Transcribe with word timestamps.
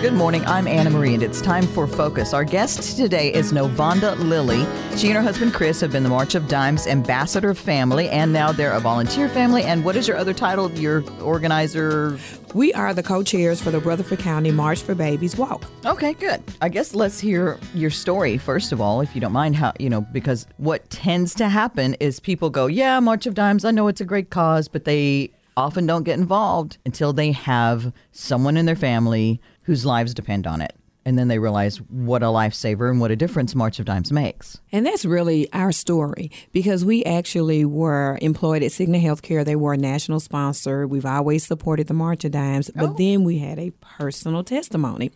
Good 0.00 0.12
morning. 0.12 0.46
I'm 0.46 0.68
Anna 0.68 0.90
Marie, 0.90 1.14
and 1.14 1.24
it's 1.24 1.42
time 1.42 1.66
for 1.66 1.88
Focus. 1.88 2.32
Our 2.32 2.44
guest 2.44 2.96
today 2.96 3.34
is 3.34 3.52
Novanda 3.52 4.16
Lilly. 4.16 4.64
She 4.96 5.08
and 5.08 5.16
her 5.16 5.22
husband 5.22 5.52
Chris 5.52 5.80
have 5.80 5.90
been 5.90 6.04
the 6.04 6.08
March 6.08 6.36
of 6.36 6.46
Dimes 6.46 6.86
ambassador 6.86 7.52
family, 7.52 8.08
and 8.08 8.32
now 8.32 8.52
they're 8.52 8.70
a 8.70 8.78
volunteer 8.78 9.28
family. 9.28 9.64
And 9.64 9.84
what 9.84 9.96
is 9.96 10.06
your 10.06 10.16
other 10.16 10.32
title? 10.32 10.70
Your 10.70 11.02
organizer? 11.20 12.16
We 12.54 12.72
are 12.74 12.94
the 12.94 13.02
co 13.02 13.24
chairs 13.24 13.60
for 13.60 13.72
the 13.72 13.80
Rutherford 13.80 14.20
County 14.20 14.52
March 14.52 14.82
for 14.82 14.94
Babies 14.94 15.36
Walk. 15.36 15.64
Okay, 15.84 16.12
good. 16.12 16.44
I 16.62 16.68
guess 16.68 16.94
let's 16.94 17.18
hear 17.18 17.58
your 17.74 17.90
story, 17.90 18.38
first 18.38 18.70
of 18.70 18.80
all, 18.80 19.00
if 19.00 19.16
you 19.16 19.20
don't 19.20 19.32
mind, 19.32 19.56
how, 19.56 19.72
you 19.80 19.90
know, 19.90 20.02
because 20.12 20.46
what 20.58 20.88
tends 20.90 21.34
to 21.34 21.48
happen 21.48 21.94
is 21.94 22.20
people 22.20 22.50
go, 22.50 22.68
Yeah, 22.68 23.00
March 23.00 23.26
of 23.26 23.34
Dimes, 23.34 23.64
I 23.64 23.72
know 23.72 23.88
it's 23.88 24.00
a 24.00 24.04
great 24.04 24.30
cause, 24.30 24.68
but 24.68 24.84
they 24.84 25.32
often 25.56 25.86
don't 25.86 26.04
get 26.04 26.20
involved 26.20 26.78
until 26.86 27.12
they 27.12 27.32
have 27.32 27.92
someone 28.12 28.56
in 28.56 28.64
their 28.64 28.76
family 28.76 29.40
whose 29.68 29.84
lives 29.84 30.14
depend 30.14 30.46
on 30.46 30.62
it. 30.62 30.74
And 31.04 31.18
then 31.18 31.28
they 31.28 31.38
realize 31.38 31.76
what 31.90 32.22
a 32.22 32.26
lifesaver 32.26 32.90
and 32.90 33.00
what 33.00 33.10
a 33.10 33.16
difference 33.16 33.54
March 33.54 33.78
of 33.78 33.84
Dimes 33.86 34.10
makes. 34.12 34.60
And 34.72 34.84
that's 34.84 35.04
really 35.06 35.50
our 35.54 35.72
story 35.72 36.30
because 36.52 36.84
we 36.84 37.02
actually 37.04 37.64
were 37.64 38.18
employed 38.20 38.62
at 38.62 38.72
Cigna 38.72 39.02
Healthcare. 39.02 39.42
They 39.44 39.56
were 39.56 39.72
a 39.74 39.78
national 39.78 40.20
sponsor. 40.20 40.86
We've 40.86 41.06
always 41.06 41.46
supported 41.46 41.86
the 41.86 41.94
March 41.94 42.24
of 42.24 42.32
Dimes, 42.32 42.70
but 42.74 42.90
Oh. 42.90 42.94
then 42.98 43.24
we 43.24 43.38
had 43.38 43.58
a 43.58 43.70
personal 43.80 44.42
testimony. 44.42 45.10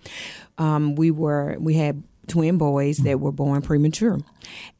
Um, 0.58 0.94
we 0.94 1.10
were 1.10 1.56
we 1.58 1.74
had 1.74 2.02
twin 2.32 2.58
boys 2.58 2.98
that 2.98 3.20
were 3.20 3.32
born 3.32 3.62
premature. 3.62 4.18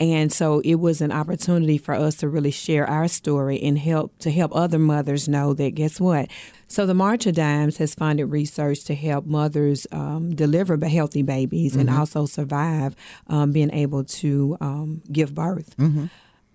And 0.01 0.33
so 0.33 0.61
it 0.65 0.77
was 0.77 1.01
an 1.01 1.13
opportunity 1.13 1.79
for 1.79 1.95
us 1.95 2.17
to 2.17 2.29
really 2.29 2.51
share 2.51 2.89
our 2.89 3.09
story 3.09 3.63
and 3.63 3.79
help 3.79 4.19
to 4.21 4.31
help 4.31 4.55
other 4.55 4.79
mothers 4.79 5.29
know 5.29 5.53
that 5.55 5.75
guess 5.75 6.01
what? 6.01 6.29
So 6.69 6.87
the 6.87 6.95
March 6.95 7.27
of 7.27 7.35
Dimes 7.35 7.77
has 7.77 7.95
funded 7.95 8.31
research 8.31 8.85
to 8.85 8.95
help 8.95 9.27
mothers 9.27 9.87
um, 9.93 10.35
deliver 10.35 10.79
healthy 10.87 11.23
babies 11.23 11.77
and 11.77 11.91
also 11.91 12.25
survive 12.25 12.97
um, 13.27 13.53
being 13.53 13.71
able 13.73 14.05
to 14.05 14.57
um, 14.61 15.03
give 15.13 15.35
birth. 15.35 15.75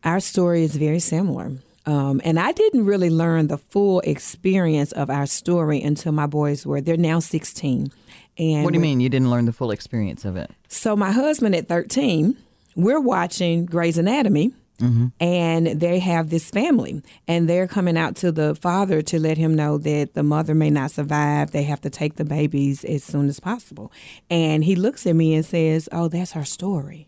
Our 0.04 0.20
story 0.20 0.64
is 0.64 0.76
very 0.76 1.00
similar. 1.00 1.52
Um, 1.86 2.20
and 2.26 2.38
I 2.40 2.52
didn't 2.52 2.86
really 2.86 3.10
learn 3.10 3.48
the 3.48 3.58
full 3.58 4.02
experience 4.02 4.92
of 4.92 5.10
our 5.10 5.26
story 5.26 5.82
until 5.82 6.12
my 6.12 6.26
boys 6.26 6.66
were, 6.66 6.82
they're 6.82 6.98
now 6.98 7.20
16. 7.20 7.92
And 8.38 8.64
What 8.64 8.74
do 8.74 8.78
you 8.78 8.82
mean 8.82 9.00
you 9.00 9.10
didn't 9.10 9.30
learn 9.30 9.46
the 9.46 9.54
full 9.54 9.72
experience 9.72 10.26
of 10.26 10.36
it? 10.36 10.52
so 10.68 10.96
my 10.96 11.12
husband 11.12 11.56
at 11.56 11.68
13, 11.68 12.38
we're 12.76 13.00
watching 13.00 13.66
Grey's 13.66 13.98
Anatomy. 13.98 14.54
Mm-hmm. 14.80 15.08
And 15.20 15.66
they 15.82 15.98
have 15.98 16.30
this 16.30 16.52
family, 16.52 17.02
and 17.28 17.50
they're 17.50 17.68
coming 17.68 17.98
out 17.98 18.16
to 18.18 18.32
the 18.32 18.54
father 18.54 19.02
to 19.02 19.20
let 19.20 19.36
him 19.36 19.56
know 19.56 19.80
that 19.80 20.14
the 20.14 20.22
mother 20.22 20.54
may 20.54 20.70
not 20.70 20.92
survive. 20.92 21.50
They 21.50 21.64
have 21.64 21.82
to 21.82 21.90
take 21.90 22.18
the 22.18 22.24
babies 22.24 22.84
as 22.84 23.04
soon 23.04 23.28
as 23.28 23.40
possible. 23.40 23.92
And 24.30 24.64
he 24.64 24.76
looks 24.76 25.08
at 25.08 25.16
me 25.16 25.34
and 25.34 25.44
says, 25.44 25.90
Oh, 25.92 26.10
that's 26.10 26.36
our 26.36 26.46
story. 26.46 27.08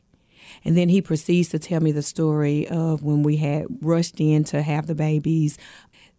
And 0.66 0.75
then 0.75 0.89
he 0.89 0.99
proceeds 0.99 1.49
to 1.49 1.59
tell 1.59 1.80
me 1.80 1.91
the 1.91 2.02
story 2.02 2.67
of 2.67 3.03
when 3.03 3.21
we 3.21 3.38
had 3.38 3.67
rushed 3.81 4.19
in 4.19 4.43
to 4.45 4.64
have 4.64 4.88
the 4.88 4.95
babies, 4.95 5.59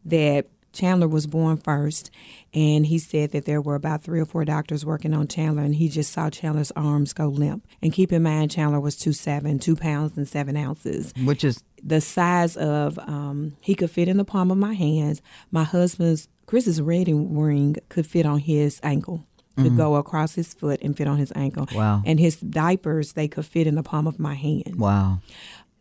that 0.04 0.46
Chandler 0.72 1.08
was 1.08 1.26
born 1.26 1.56
first. 1.56 2.10
And 2.52 2.86
he 2.86 2.98
said 2.98 3.30
that 3.32 3.44
there 3.44 3.60
were 3.60 3.74
about 3.74 4.02
three 4.02 4.20
or 4.20 4.24
four 4.24 4.44
doctors 4.44 4.84
working 4.84 5.14
on 5.14 5.28
Chandler, 5.28 5.62
and 5.62 5.74
he 5.74 5.88
just 5.88 6.12
saw 6.12 6.30
Chandler's 6.30 6.72
arms 6.72 7.12
go 7.12 7.28
limp. 7.28 7.66
And 7.80 7.92
keep 7.92 8.12
in 8.12 8.22
mind, 8.22 8.50
Chandler 8.50 8.80
was 8.80 8.96
two 8.96 9.12
seven, 9.12 9.58
two 9.58 9.76
pounds 9.76 10.16
and 10.16 10.28
seven 10.28 10.56
ounces 10.56 11.12
Which 11.24 11.44
is 11.44 11.62
the 11.82 12.00
size 12.00 12.56
of 12.56 12.98
um, 12.98 13.56
he 13.60 13.74
could 13.74 13.90
fit 13.90 14.08
in 14.08 14.16
the 14.16 14.24
palm 14.24 14.50
of 14.50 14.58
my 14.58 14.74
hands. 14.74 15.22
My 15.50 15.64
husband's 15.64 16.28
Chris's 16.46 16.82
wedding 16.82 17.38
ring 17.38 17.76
could 17.88 18.06
fit 18.06 18.26
on 18.26 18.40
his 18.40 18.80
ankle. 18.82 19.26
Could 19.56 19.76
go 19.76 19.96
across 19.96 20.36
his 20.36 20.54
foot 20.54 20.80
and 20.80 20.96
fit 20.96 21.06
on 21.06 21.18
his 21.18 21.34
ankle. 21.36 21.68
Wow. 21.74 22.02
And 22.06 22.18
his 22.18 22.36
diapers 22.40 23.12
they 23.12 23.28
could 23.28 23.44
fit 23.44 23.66
in 23.66 23.74
the 23.74 23.82
palm 23.82 24.06
of 24.06 24.18
my 24.18 24.32
hand. 24.32 24.76
wow. 24.76 25.20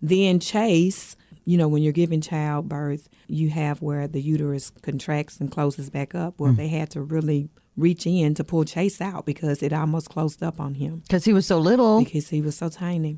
Then 0.01 0.39
Chase, 0.41 1.15
you 1.49 1.57
know, 1.57 1.67
when 1.67 1.81
you're 1.81 1.91
giving 1.91 2.21
childbirth, 2.21 3.09
you 3.27 3.49
have 3.49 3.81
where 3.81 4.07
the 4.07 4.21
uterus 4.21 4.71
contracts 4.83 5.39
and 5.39 5.51
closes 5.51 5.89
back 5.89 6.13
up. 6.13 6.39
Well, 6.39 6.53
mm. 6.53 6.57
they 6.57 6.67
had 6.67 6.91
to 6.91 7.01
really 7.01 7.49
reach 7.75 8.05
in 8.05 8.35
to 8.35 8.43
pull 8.43 8.65
Chase 8.65 9.01
out 9.01 9.25
because 9.25 9.63
it 9.63 9.73
almost 9.73 10.11
closed 10.11 10.43
up 10.43 10.59
on 10.59 10.75
him 10.75 11.01
Because 11.07 11.25
he 11.25 11.33
was 11.33 11.47
so 11.47 11.57
little, 11.57 12.03
because 12.03 12.29
he 12.29 12.39
was 12.39 12.55
so 12.55 12.69
tiny. 12.69 13.17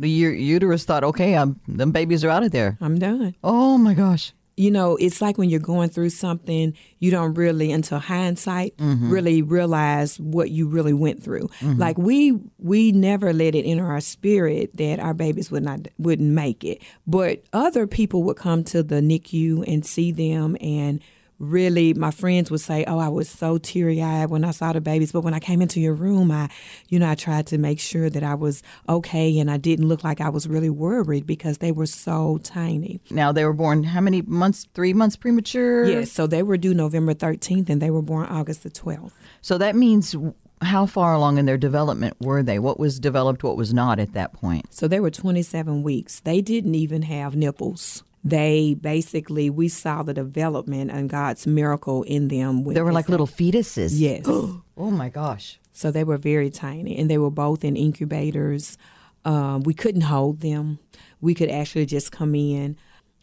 the 0.00 0.10
uterus 0.10 0.84
thought, 0.84 1.04
okay, 1.04 1.36
I'm, 1.36 1.60
them 1.68 1.92
babies 1.92 2.24
are 2.24 2.30
out 2.30 2.42
of 2.42 2.50
there. 2.50 2.76
I'm 2.80 2.98
done. 2.98 3.36
Oh 3.44 3.78
my 3.78 3.94
gosh. 3.94 4.32
You 4.58 4.70
know, 4.70 4.96
it's 4.96 5.22
like 5.22 5.38
when 5.38 5.48
you're 5.48 5.60
going 5.60 5.88
through 5.88 6.10
something, 6.10 6.74
you 6.98 7.10
don't 7.10 7.34
really, 7.34 7.70
until 7.70 7.98
hindsight, 7.98 8.76
mm-hmm. 8.76 9.10
really 9.10 9.40
realize 9.40 10.18
what 10.18 10.50
you 10.50 10.68
really 10.68 10.92
went 10.92 11.22
through. 11.22 11.48
Mm-hmm. 11.60 11.78
Like 11.78 11.96
we 11.96 12.38
we 12.58 12.92
never 12.92 13.32
let 13.32 13.54
it 13.54 13.64
enter 13.64 13.86
our 13.86 14.00
spirit 14.00 14.76
that 14.76 14.98
our 14.98 15.14
babies 15.14 15.50
would 15.50 15.62
not 15.62 15.86
wouldn't 15.98 16.32
make 16.32 16.64
it, 16.64 16.82
but 17.06 17.42
other 17.52 17.86
people 17.86 18.22
would 18.24 18.36
come 18.36 18.64
to 18.64 18.82
the 18.82 18.96
NICU 18.96 19.64
and 19.66 19.86
see 19.86 20.12
them 20.12 20.56
and. 20.60 21.02
Really, 21.38 21.94
my 21.94 22.10
friends 22.10 22.50
would 22.50 22.60
say, 22.60 22.84
"Oh, 22.86 22.98
I 22.98 23.08
was 23.08 23.28
so 23.28 23.58
teary-eyed 23.58 24.28
when 24.28 24.44
I 24.44 24.50
saw 24.50 24.72
the 24.72 24.80
babies, 24.80 25.12
but 25.12 25.20
when 25.20 25.34
I 25.34 25.38
came 25.38 25.62
into 25.62 25.80
your 25.80 25.94
room, 25.94 26.30
I, 26.30 26.48
you 26.88 26.98
know, 26.98 27.08
I 27.08 27.14
tried 27.14 27.46
to 27.48 27.58
make 27.58 27.78
sure 27.78 28.10
that 28.10 28.24
I 28.24 28.34
was 28.34 28.62
okay 28.88 29.38
and 29.38 29.50
I 29.50 29.56
didn't 29.56 29.86
look 29.88 30.02
like 30.02 30.20
I 30.20 30.30
was 30.30 30.48
really 30.48 30.70
worried 30.70 31.26
because 31.26 31.58
they 31.58 31.70
were 31.70 31.86
so 31.86 32.38
tiny." 32.42 33.00
Now 33.10 33.30
they 33.30 33.44
were 33.44 33.52
born 33.52 33.84
how 33.84 34.00
many 34.00 34.22
months? 34.22 34.66
Three 34.74 34.92
months 34.92 35.16
premature? 35.16 35.84
Yes, 35.84 36.10
so 36.10 36.26
they 36.26 36.42
were 36.42 36.56
due 36.56 36.74
November 36.74 37.14
13th 37.14 37.70
and 37.70 37.80
they 37.80 37.90
were 37.90 38.02
born 38.02 38.26
August 38.26 38.64
the 38.64 38.70
12th. 38.70 39.12
So 39.40 39.58
that 39.58 39.76
means 39.76 40.16
how 40.62 40.86
far 40.86 41.14
along 41.14 41.38
in 41.38 41.46
their 41.46 41.56
development 41.56 42.16
were 42.20 42.42
they? 42.42 42.58
What 42.58 42.80
was 42.80 42.98
developed, 42.98 43.44
what 43.44 43.56
was 43.56 43.72
not 43.72 43.98
at 43.98 44.12
that 44.14 44.32
point? 44.32 44.66
So 44.74 44.88
they 44.88 45.00
were 45.00 45.10
27 45.10 45.82
weeks. 45.82 46.20
They 46.20 46.40
didn't 46.40 46.74
even 46.74 47.02
have 47.02 47.36
nipples. 47.36 48.02
They 48.28 48.74
basically, 48.74 49.50
we 49.50 49.68
saw 49.68 50.02
the 50.02 50.14
development 50.14 50.90
and 50.90 51.08
God's 51.08 51.46
miracle 51.46 52.02
in 52.04 52.28
them. 52.28 52.64
With 52.64 52.74
They 52.74 52.82
were 52.82 52.92
like 52.92 53.08
little 53.08 53.26
fetuses. 53.26 53.90
Yes. 53.94 54.26
Oh 54.80 54.92
my 54.92 55.08
gosh. 55.08 55.58
so 55.72 55.90
they 55.90 56.04
were 56.04 56.16
very 56.16 56.50
tiny 56.50 56.96
and 56.96 57.10
they 57.10 57.18
were 57.18 57.32
both 57.32 57.64
in 57.64 57.76
incubators. 57.76 58.78
Um, 59.24 59.62
we 59.64 59.74
couldn't 59.74 60.02
hold 60.02 60.38
them. 60.40 60.78
We 61.20 61.34
could 61.34 61.50
actually 61.50 61.84
just 61.86 62.12
come 62.12 62.36
in. 62.36 62.76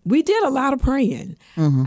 We 0.05 0.21
did 0.21 0.43
a 0.43 0.49
lot 0.49 0.73
of 0.73 0.81
praying. 0.81 1.37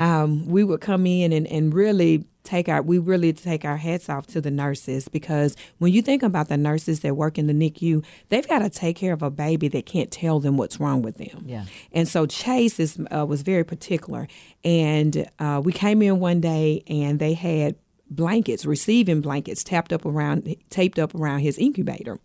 Um, 0.00 0.46
we 0.46 0.64
would 0.64 0.80
come 0.80 1.06
in 1.06 1.32
and, 1.32 1.46
and 1.46 1.72
really 1.72 2.24
take 2.48 2.68
our 2.68 2.80
we 2.80 2.98
really 2.98 3.32
take 3.32 3.64
our 3.64 3.76
hats 3.76 4.08
off 4.08 4.26
to 4.26 4.40
the 4.40 4.50
nurses 4.50 5.06
because 5.06 5.54
when 5.78 5.92
you 5.92 6.00
think 6.00 6.22
about 6.22 6.48
the 6.48 6.56
nurses 6.56 7.00
that 7.00 7.14
work 7.14 7.36
in 7.38 7.46
the 7.46 7.52
NICU, 7.52 8.02
they've 8.30 8.48
got 8.48 8.60
to 8.60 8.70
take 8.70 8.96
care 8.96 9.12
of 9.12 9.22
a 9.22 9.30
baby 9.30 9.68
that 9.68 9.84
can't 9.84 10.10
tell 10.10 10.40
them 10.40 10.56
what's 10.56 10.80
wrong 10.80 11.02
with 11.02 11.18
them. 11.18 11.44
Yeah. 11.46 11.64
And 11.92 12.08
so 12.08 12.26
Chase 12.26 12.80
is, 12.80 12.98
uh, 13.14 13.26
was 13.26 13.42
very 13.42 13.64
particular. 13.64 14.28
And 14.64 15.28
uh, 15.38 15.60
we 15.62 15.72
came 15.72 16.00
in 16.00 16.20
one 16.20 16.40
day 16.40 16.82
and 16.86 17.18
they 17.18 17.34
had 17.34 17.76
blankets, 18.10 18.64
receiving 18.64 19.20
blankets, 19.20 19.62
tapped 19.62 19.92
up 19.92 20.06
around, 20.06 20.56
taped 20.70 20.98
up 20.98 21.14
around 21.14 21.40
his 21.40 21.58
incubator. 21.58 22.18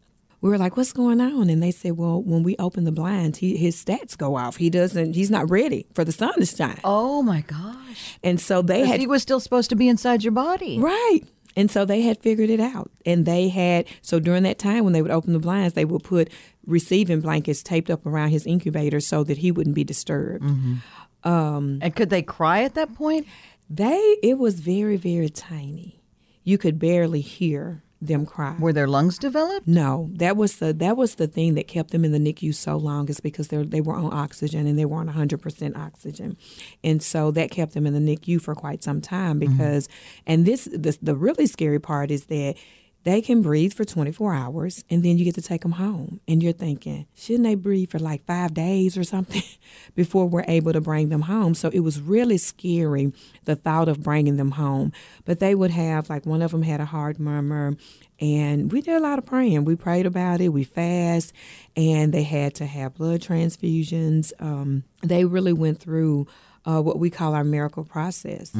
We 0.43 0.49
were 0.49 0.57
like, 0.57 0.75
"What's 0.75 0.91
going 0.91 1.21
on?" 1.21 1.49
And 1.49 1.63
they 1.63 1.71
said, 1.71 1.93
"Well, 1.93 2.21
when 2.21 2.43
we 2.43 2.57
open 2.59 2.83
the 2.83 2.91
blinds, 2.91 3.39
he, 3.39 3.55
his 3.55 3.81
stats 3.81 4.17
go 4.17 4.35
off. 4.35 4.57
He 4.57 4.69
doesn't. 4.69 5.13
He's 5.13 5.31
not 5.31 5.49
ready 5.49 5.87
for 5.93 6.03
the 6.03 6.11
sun 6.11 6.33
to 6.33 6.45
shine." 6.45 6.81
Oh 6.83 7.23
my 7.23 7.41
gosh. 7.41 8.19
And 8.21 8.41
so 8.41 8.61
they 8.61 8.85
had 8.85 8.99
he 8.99 9.07
was 9.07 9.21
still 9.21 9.39
supposed 9.39 9.69
to 9.69 9.77
be 9.77 9.87
inside 9.87 10.21
your 10.21 10.33
body. 10.33 10.79
Right. 10.79 11.21
And 11.55 11.71
so 11.71 11.85
they 11.85 12.01
had 12.01 12.17
figured 12.19 12.49
it 12.49 12.59
out. 12.59 12.91
And 13.05 13.25
they 13.25 13.47
had, 13.47 13.85
so 14.01 14.19
during 14.19 14.43
that 14.43 14.57
time 14.57 14.83
when 14.83 14.91
they 14.91 15.01
would 15.01 15.11
open 15.11 15.33
the 15.33 15.39
blinds, 15.39 15.75
they 15.75 15.85
would 15.85 16.03
put 16.03 16.29
receiving 16.65 17.21
blankets 17.21 17.63
taped 17.63 17.89
up 17.89 18.05
around 18.05 18.31
his 18.31 18.45
incubator 18.45 18.99
so 18.99 19.23
that 19.23 19.37
he 19.37 19.51
wouldn't 19.51 19.75
be 19.75 19.83
disturbed. 19.83 20.43
Mm-hmm. 20.43 21.29
Um, 21.29 21.79
and 21.81 21.95
could 21.95 22.09
they 22.09 22.23
cry 22.23 22.63
at 22.63 22.73
that 22.73 22.95
point? 22.95 23.27
They, 23.69 24.17
it 24.23 24.39
was 24.39 24.59
very, 24.59 24.97
very 24.97 25.29
tiny. 25.29 26.01
You 26.43 26.57
could 26.57 26.79
barely 26.79 27.21
hear 27.21 27.83
them 28.07 28.25
cry. 28.25 28.55
Were 28.59 28.73
their 28.73 28.87
lungs 28.87 29.17
developed? 29.17 29.67
No, 29.67 30.09
that 30.13 30.37
was 30.37 30.57
the 30.57 30.73
that 30.73 30.97
was 30.97 31.15
the 31.15 31.27
thing 31.27 31.55
that 31.55 31.67
kept 31.67 31.91
them 31.91 32.05
in 32.05 32.11
the 32.11 32.19
NICU 32.19 32.53
so 32.53 32.77
long 32.77 33.09
is 33.09 33.19
because 33.19 33.49
they 33.49 33.63
they 33.63 33.81
were 33.81 33.95
on 33.95 34.13
oxygen 34.13 34.67
and 34.67 34.77
they 34.77 34.85
were 34.85 34.97
on 34.97 35.09
100% 35.09 35.77
oxygen, 35.77 36.37
and 36.83 37.01
so 37.01 37.31
that 37.31 37.51
kept 37.51 37.73
them 37.73 37.85
in 37.85 37.93
the 37.93 38.15
NICU 38.15 38.41
for 38.41 38.55
quite 38.55 38.83
some 38.83 39.01
time 39.01 39.39
mm-hmm. 39.39 39.51
because, 39.51 39.89
and 40.25 40.45
this 40.45 40.65
the 40.65 40.97
the 41.01 41.15
really 41.15 41.47
scary 41.47 41.79
part 41.79 42.11
is 42.11 42.25
that 42.25 42.55
they 43.03 43.21
can 43.21 43.41
breathe 43.41 43.73
for 43.73 43.83
24 43.83 44.33
hours 44.33 44.83
and 44.89 45.03
then 45.03 45.17
you 45.17 45.25
get 45.25 45.35
to 45.35 45.41
take 45.41 45.61
them 45.61 45.73
home 45.73 46.21
and 46.27 46.41
you're 46.41 46.53
thinking 46.53 47.05
shouldn't 47.15 47.43
they 47.43 47.55
breathe 47.55 47.91
for 47.91 47.99
like 47.99 48.25
five 48.25 48.53
days 48.53 48.97
or 48.97 49.03
something 49.03 49.43
before 49.95 50.27
we're 50.27 50.45
able 50.47 50.73
to 50.73 50.81
bring 50.81 51.09
them 51.09 51.21
home? 51.21 51.53
So 51.53 51.69
it 51.69 51.81
was 51.81 52.01
really 52.01 52.37
scary 52.37 53.11
the 53.45 53.55
thought 53.55 53.89
of 53.89 54.03
bringing 54.03 54.37
them 54.37 54.51
home. 54.51 54.93
But 55.25 55.39
they 55.39 55.55
would 55.55 55.71
have 55.71 56.09
like 56.09 56.25
one 56.25 56.41
of 56.41 56.51
them 56.51 56.63
had 56.63 56.79
a 56.79 56.85
heart 56.85 57.19
murmur 57.19 57.75
and 58.19 58.71
we 58.71 58.81
did 58.81 58.95
a 58.95 58.99
lot 58.99 59.19
of 59.19 59.25
praying. 59.25 59.65
We 59.65 59.75
prayed 59.75 60.05
about 60.05 60.39
it 60.39 60.49
we 60.49 60.63
fast 60.63 61.33
and 61.75 62.13
they 62.13 62.23
had 62.23 62.55
to 62.55 62.65
have 62.65 62.95
blood 62.95 63.21
transfusions. 63.21 64.31
Um, 64.39 64.83
they 65.01 65.25
really 65.25 65.53
went 65.53 65.79
through 65.79 66.27
uh, 66.65 66.81
what 66.81 66.97
we 66.99 67.09
call 67.09 67.33
our 67.33 67.43
miracle 67.43 67.83
process 67.83 68.55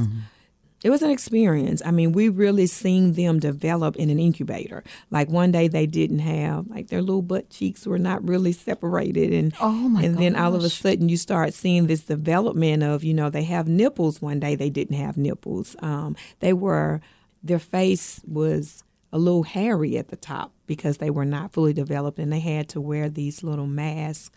it 0.83 0.89
was 0.89 1.01
an 1.01 1.09
experience. 1.09 1.81
I 1.85 1.91
mean, 1.91 2.12
we 2.12 2.30
really 2.30 2.68
seen 2.68 3.13
them 3.13 3.39
develop 3.39 3.95
in 3.95 4.09
an 4.09 4.19
incubator. 4.19 4.83
Like 5.09 5.30
one 5.30 5.51
day 5.51 5.68
they 5.68 5.85
didn't 5.88 6.19
have 6.19 6.68
like 6.68 6.89
their 6.89 7.01
little 7.01 7.21
butt 7.21 7.50
cheeks 7.50 7.88
were 7.88 7.97
not 7.97 8.27
really 8.27 8.51
separated, 8.51 9.31
and 9.33 9.53
Oh, 9.59 9.71
my 9.71 10.03
and 10.03 10.18
then 10.18 10.35
all 10.35 10.56
of 10.56 10.63
a 10.63 10.69
sudden 10.69 11.07
you 11.09 11.18
start 11.18 11.53
seeing 11.53 11.88
this 11.88 12.01
development 12.01 12.83
of 12.83 13.03
you 13.03 13.13
know 13.13 13.30
they 13.30 13.44
have 13.44 13.68
nipples. 13.68 14.21
One 14.21 14.39
day 14.39 14.56
they 14.56 14.69
didn't 14.69 14.97
have 14.97 15.18
nipples. 15.18 15.75
Um, 15.80 16.15
they 16.39 16.53
were 16.53 17.01
their 17.41 17.59
face 17.59 18.21
was 18.25 18.83
a 19.12 19.18
little 19.18 19.44
hairy 19.44 19.97
at 19.97 20.07
the 20.07 20.15
top 20.15 20.51
because 20.65 20.97
they 20.97 21.09
were 21.09 21.25
not 21.25 21.53
fully 21.53 21.74
developed, 21.74 22.19
and 22.19 22.31
they 22.31 22.39
had 22.39 22.68
to 22.69 22.81
wear 22.81 23.09
these 23.09 23.44
little 23.44 23.68
masks. 23.68 24.31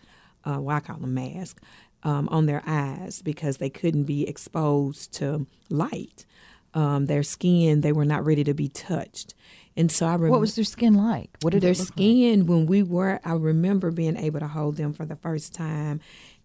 Uh, 0.45 0.61
well, 0.61 0.77
I 0.77 0.79
call 0.79 0.97
them 0.97 1.13
masks. 1.13 1.61
Um, 2.03 2.29
on 2.29 2.45
their 2.45 2.61
eyes 2.65 3.21
because 3.21 3.57
they 3.57 3.69
couldn't 3.71 4.03
be 4.03 4.27
exposed 4.29 5.11
to 5.13 5.47
light. 5.69 6.25
Um, 6.73 7.07
their 7.07 7.23
skin, 7.23 7.81
they 7.81 7.91
were 7.91 8.05
not 8.05 8.23
ready 8.23 8.43
to 8.43 8.53
be 8.53 8.69
touched. 8.69 9.33
And 9.75 9.91
so 9.91 10.05
I 10.05 10.13
remember 10.13 10.29
What 10.31 10.39
was 10.41 10.55
their 10.55 10.63
skin 10.63 10.93
like? 10.93 11.31
What 11.41 11.53
did 11.53 11.63
their 11.63 11.71
look 11.71 11.79
like? 11.79 11.87
skin 11.87 12.45
when 12.45 12.65
we 12.67 12.83
were 12.83 13.19
i 13.25 13.33
remember 13.33 13.91
being 13.91 14.15
able 14.15 14.39
to 14.39 14.47
hold 14.47 14.77
them 14.77 14.93
for 14.93 15.05
the 15.05 15.15
first 15.15 15.53
time 15.53 15.99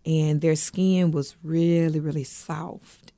and 0.06 0.40
their 0.40 0.56
skin 0.56 1.10
was 1.12 1.36
really 1.42 2.00
really 2.00 2.24
soft 2.24 3.12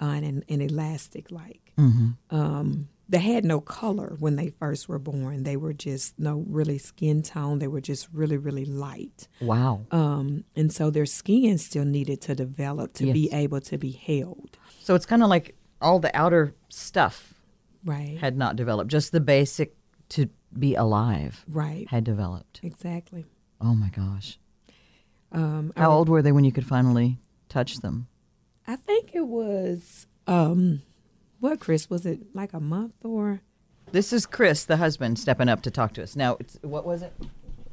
uh, 0.00 0.06
and, 0.06 0.44
and 0.48 0.60
elastic 0.62 1.30
like 1.30 1.72
Mm-hmm. 1.78 2.36
um, 2.36 2.88
they 3.08 3.18
had 3.18 3.44
no 3.44 3.60
color 3.60 4.16
when 4.18 4.36
they 4.36 4.48
first 4.50 4.88
were 4.88 4.98
born 4.98 5.42
they 5.44 5.56
were 5.56 5.72
just 5.72 6.18
no 6.18 6.44
really 6.48 6.78
skin 6.78 7.22
tone 7.22 7.58
they 7.58 7.66
were 7.68 7.80
just 7.80 8.08
really 8.12 8.36
really 8.36 8.64
light 8.64 9.28
Wow. 9.40 9.86
um, 9.90 10.44
and 10.54 10.72
so 10.72 10.90
their 10.90 11.06
skin 11.06 11.56
still 11.58 11.84
needed 11.84 12.20
to 12.22 12.34
develop 12.34 12.92
to 12.94 13.12
be 13.12 13.30
able 13.32 13.60
to 13.62 13.78
be 13.78 13.92
held 13.92 14.58
So 14.80 14.94
it's 14.94 15.06
kind 15.06 15.22
of 15.22 15.28
like 15.28 15.54
all 15.80 15.98
the 16.00 16.14
outer 16.16 16.54
stuff 16.68 17.34
right 17.84 18.18
had 18.18 18.36
not 18.36 18.56
developed. 18.56 18.90
Just 18.90 19.12
the 19.12 19.20
basic 19.20 19.74
to 20.10 20.28
be 20.58 20.74
alive 20.74 21.44
right 21.48 21.86
had 21.88 22.04
developed. 22.04 22.60
exactly 22.62 23.24
Oh 23.60 23.74
my 23.74 23.88
gosh. 23.90 24.38
um, 25.32 25.72
I 25.76 25.80
How 25.80 25.90
old 25.92 26.08
were 26.08 26.22
they 26.22 26.32
when 26.32 26.44
you 26.44 26.52
could 26.52 26.66
finally 26.66 27.18
touch 27.48 27.76
them? 27.78 28.08
I 28.66 28.76
think 28.76 29.10
it 29.14 29.26
was 29.26 30.06
um 30.26 30.82
what 31.40 31.60
Chris 31.60 31.88
was 31.90 32.04
it 32.06 32.20
like 32.34 32.52
a 32.52 32.60
month 32.60 32.94
or 33.04 33.40
This 33.92 34.12
is 34.12 34.26
Chris, 34.26 34.64
the 34.64 34.76
husband, 34.76 35.18
stepping 35.18 35.48
up 35.48 35.62
to 35.62 35.70
talk 35.70 35.94
to 35.94 36.02
us. 36.02 36.14
Now, 36.16 36.36
it's, 36.40 36.58
what 36.62 36.84
was 36.86 37.02
it? 37.02 37.12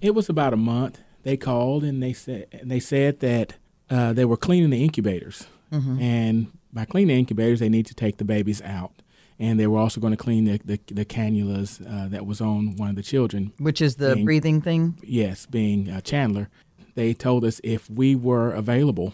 It 0.02 0.16
was 0.16 0.30
about 0.30 0.54
a 0.54 0.58
month. 0.58 1.00
They 1.24 1.38
called 1.38 1.84
and 1.84 2.02
they 2.04 2.14
said 2.14 2.48
and 2.52 2.70
they 2.70 2.80
said 2.80 3.20
that 3.22 3.56
uh, 3.90 4.14
they 4.14 4.26
were 4.26 4.38
cleaning 4.38 4.70
the 4.70 4.84
incubators, 4.84 5.48
and 5.72 6.52
by 6.72 6.86
cleaning 6.86 7.08
the 7.16 7.20
incubators, 7.20 7.60
they 7.60 7.70
need 7.70 7.86
to 7.88 7.94
take 7.94 8.18
the 8.18 8.24
babies 8.24 8.62
out, 8.62 9.02
and 9.40 9.60
they 9.60 9.68
were 9.68 9.80
also 9.80 10.00
going 10.00 10.12
to 10.12 10.18
clean 10.18 10.46
the 10.46 10.60
the, 10.64 10.80
the 10.94 11.06
cannulas 11.06 11.82
uh, 11.82 12.08
that 12.10 12.26
was 12.26 12.42
on 12.42 12.76
one 12.78 12.90
of 12.90 12.96
the 12.96 13.04
children. 13.04 13.52
Which 13.58 13.82
is 13.82 13.96
the 13.96 14.14
Being- 14.14 14.26
breathing 14.26 14.62
thing? 14.62 15.00
Yes, 15.04 15.46
being 15.48 15.90
uh, 15.90 16.02
Chandler, 16.02 16.50
they 16.94 17.14
told 17.14 17.44
us 17.44 17.60
if 17.64 17.90
we 17.90 18.16
were 18.16 18.52
available, 18.52 19.14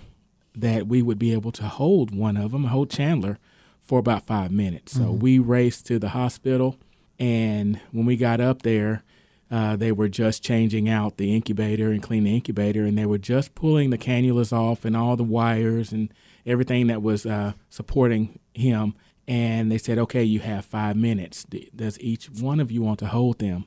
that 0.55 0.87
we 0.87 1.01
would 1.01 1.17
be 1.19 1.31
able 1.33 1.51
to 1.53 1.63
hold 1.63 2.13
one 2.13 2.35
of 2.37 2.51
them, 2.51 2.65
hold 2.65 2.89
Chandler, 2.89 3.39
for 3.81 3.99
about 3.99 4.25
five 4.27 4.51
minutes. 4.51 4.93
So 4.93 5.11
we 5.11 5.39
raced 5.39 5.85
to 5.87 5.99
the 5.99 6.09
hospital, 6.09 6.77
and 7.19 7.79
when 7.91 8.05
we 8.05 8.15
got 8.15 8.39
up 8.39 8.61
there, 8.61 9.03
uh, 9.49 9.75
they 9.75 9.91
were 9.91 10.07
just 10.07 10.41
changing 10.43 10.87
out 10.87 11.17
the 11.17 11.35
incubator 11.35 11.91
and 11.91 12.01
cleaning 12.01 12.25
the 12.25 12.35
incubator, 12.35 12.85
and 12.85 12.97
they 12.97 13.05
were 13.05 13.17
just 13.17 13.53
pulling 13.53 13.89
the 13.89 13.97
cannulas 13.97 14.53
off 14.53 14.85
and 14.85 14.95
all 14.95 15.17
the 15.17 15.23
wires 15.23 15.91
and 15.91 16.13
everything 16.45 16.87
that 16.87 17.01
was 17.01 17.25
uh, 17.25 17.53
supporting 17.69 18.39
him. 18.53 18.93
And 19.27 19.71
they 19.71 19.77
said, 19.77 19.97
"Okay, 19.97 20.23
you 20.23 20.39
have 20.39 20.65
five 20.65 20.95
minutes. 20.95 21.45
Does 21.75 21.99
each 21.99 22.29
one 22.29 22.59
of 22.59 22.71
you 22.71 22.81
want 22.81 22.99
to 22.99 23.07
hold 23.07 23.39
them?" 23.39 23.65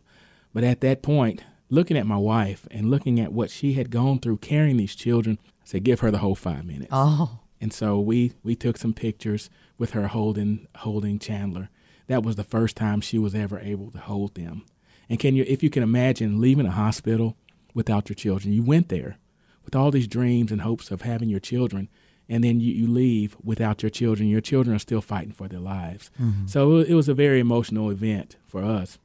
But 0.52 0.64
at 0.64 0.80
that 0.80 1.02
point, 1.02 1.44
looking 1.68 1.96
at 1.96 2.06
my 2.06 2.16
wife 2.16 2.66
and 2.70 2.90
looking 2.90 3.20
at 3.20 3.32
what 3.32 3.50
she 3.50 3.74
had 3.74 3.90
gone 3.90 4.18
through 4.20 4.38
carrying 4.38 4.76
these 4.78 4.94
children, 4.94 5.38
I 5.42 5.64
said, 5.64 5.84
"Give 5.84 6.00
her 6.00 6.10
the 6.10 6.18
whole 6.18 6.34
five 6.34 6.64
minutes." 6.64 6.88
Oh, 6.92 7.40
And 7.60 7.72
so 7.72 8.00
we 8.00 8.32
we 8.42 8.54
took 8.56 8.76
some 8.78 8.92
pictures 8.94 9.48
with 9.78 9.90
her 9.90 10.08
holding 10.08 10.66
holding 10.78 11.18
Chandler. 11.18 11.70
That 12.06 12.22
was 12.22 12.36
the 12.36 12.44
first 12.44 12.76
time 12.76 13.00
she 13.00 13.18
was 13.18 13.34
ever 13.34 13.58
able 13.58 13.90
to 13.92 13.98
hold 13.98 14.34
them. 14.34 14.64
And 15.08 15.18
can 15.18 15.34
you 15.34 15.44
if 15.46 15.62
you 15.62 15.70
can 15.70 15.82
imagine 15.82 16.40
leaving 16.40 16.66
a 16.66 16.72
hospital 16.72 17.36
without 17.74 18.08
your 18.08 18.14
children. 18.14 18.54
You 18.54 18.62
went 18.62 18.88
there 18.88 19.18
with 19.64 19.74
all 19.74 19.90
these 19.90 20.06
dreams 20.06 20.52
and 20.52 20.60
hopes 20.60 20.90
of 20.90 21.02
having 21.02 21.28
your 21.28 21.40
children 21.40 21.88
and 22.28 22.42
then 22.42 22.60
you, 22.60 22.72
you 22.72 22.86
leave 22.86 23.36
without 23.42 23.82
your 23.82 23.90
children. 23.90 24.28
Your 24.28 24.40
children 24.40 24.74
are 24.74 24.80
still 24.80 25.00
fighting 25.00 25.32
for 25.32 25.48
their 25.48 25.60
lives. 25.60 26.10
Mm-hmm. 26.20 26.46
So 26.46 26.78
it 26.78 26.94
was 26.94 27.08
a 27.08 27.14
very 27.14 27.40
emotional 27.40 27.90
event 27.90 28.36
for 28.46 28.62
us. 28.62 28.98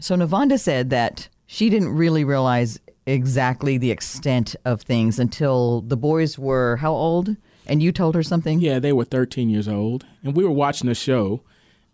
So 0.00 0.16
Navanda 0.16 0.58
said 0.58 0.90
that 0.90 1.28
she 1.46 1.70
didn't 1.70 1.90
really 1.90 2.24
realize 2.24 2.78
exactly 3.06 3.78
the 3.78 3.90
extent 3.90 4.54
of 4.64 4.82
things 4.82 5.18
until 5.18 5.80
the 5.82 5.96
boys 5.96 6.38
were 6.38 6.76
how 6.76 6.92
old? 6.92 7.36
And 7.66 7.82
you 7.82 7.92
told 7.92 8.14
her 8.14 8.22
something? 8.22 8.60
Yeah, 8.60 8.78
they 8.78 8.92
were 8.92 9.04
13 9.04 9.48
years 9.48 9.68
old, 9.68 10.04
and 10.22 10.36
we 10.36 10.44
were 10.44 10.50
watching 10.50 10.88
a 10.88 10.94
show, 10.94 11.42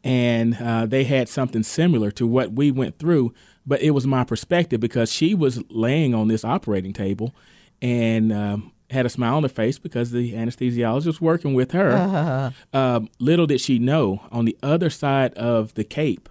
and 0.02 0.56
uh, 0.60 0.86
they 0.86 1.04
had 1.04 1.28
something 1.28 1.62
similar 1.62 2.10
to 2.12 2.26
what 2.26 2.52
we 2.52 2.70
went 2.70 2.98
through, 2.98 3.34
but 3.66 3.82
it 3.82 3.90
was 3.90 4.06
my 4.06 4.24
perspective 4.24 4.80
because 4.80 5.12
she 5.12 5.34
was 5.34 5.62
laying 5.70 6.14
on 6.14 6.28
this 6.28 6.44
operating 6.44 6.92
table, 6.92 7.34
and 7.82 8.32
um, 8.32 8.72
had 8.90 9.06
a 9.06 9.10
smile 9.10 9.36
on 9.36 9.42
her 9.42 9.48
face 9.48 9.78
because 9.78 10.10
the 10.10 10.32
anesthesiologist 10.32 11.06
was 11.06 11.20
working 11.20 11.54
with 11.54 11.72
her. 11.72 12.52
Um, 12.72 13.08
little 13.18 13.46
did 13.46 13.60
she 13.60 13.78
know, 13.78 14.22
on 14.30 14.44
the 14.44 14.56
other 14.62 14.90
side 14.90 15.34
of 15.34 15.74
the 15.74 15.84
cape, 15.84 16.28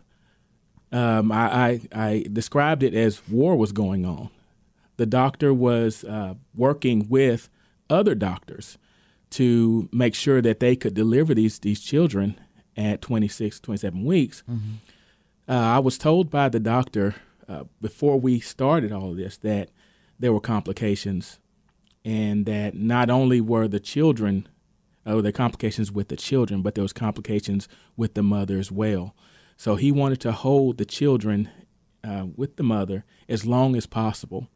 um, 0.91 1.31
I, 1.31 1.45
I, 1.47 1.81
I 1.91 2.25
described 2.31 2.83
it 2.83 2.93
as 2.93 3.27
war 3.27 3.55
was 3.55 3.71
going 3.71 4.05
on. 4.05 4.29
The 4.97 5.05
doctor 5.05 5.53
was 5.53 6.03
uh, 6.03 6.35
working 6.55 7.07
with 7.09 7.49
other 7.89 8.15
doctors 8.15 8.77
to 9.37 9.87
make 9.91 10.15
sure 10.15 10.41
that 10.41 10.59
they 10.59 10.75
could 10.75 10.93
deliver 10.93 11.33
these 11.35 11.59
these 11.59 11.79
children 11.79 12.39
at 12.75 13.01
26, 13.01 13.59
27 13.59 14.03
weeks. 14.05 14.43
Uh, 15.49 15.53
I 15.53 15.79
was 15.79 15.97
told 15.97 16.29
by 16.29 16.49
the 16.49 16.59
doctor 16.59 17.15
uh, 17.47 17.63
before 17.81 18.19
we 18.19 18.39
started 18.39 18.91
all 18.91 19.11
of 19.11 19.17
this 19.17 19.37
that 19.37 19.69
there 20.19 20.33
were 20.33 20.41
complications, 20.41 21.39
and 22.03 22.45
that 22.45 22.73
not 22.75 23.09
only 23.09 23.39
were 23.41 23.67
the 23.67 23.79
children, 23.79 24.47
uh, 25.05 25.21
the 25.21 25.31
complications 25.31 25.91
with 25.91 26.07
the 26.09 26.15
children, 26.17 26.61
but 26.61 26.73
there 26.75 26.81
was 26.83 26.93
complications 26.93 27.67
with 27.95 28.13
the 28.13 28.23
mother 28.23 28.57
as 28.59 28.71
well. 28.71 29.15
So 29.55 29.75
he 29.75 29.91
wanted 29.91 30.19
to 30.21 30.31
hold 30.31 30.77
the 30.77 30.85
children 30.85 31.49
uh, 32.03 32.25
with 32.35 32.55
the 32.57 32.63
mother 32.63 33.05
as 33.29 33.45
long 33.45 33.75
as 33.75 33.85
possible. 33.87 34.47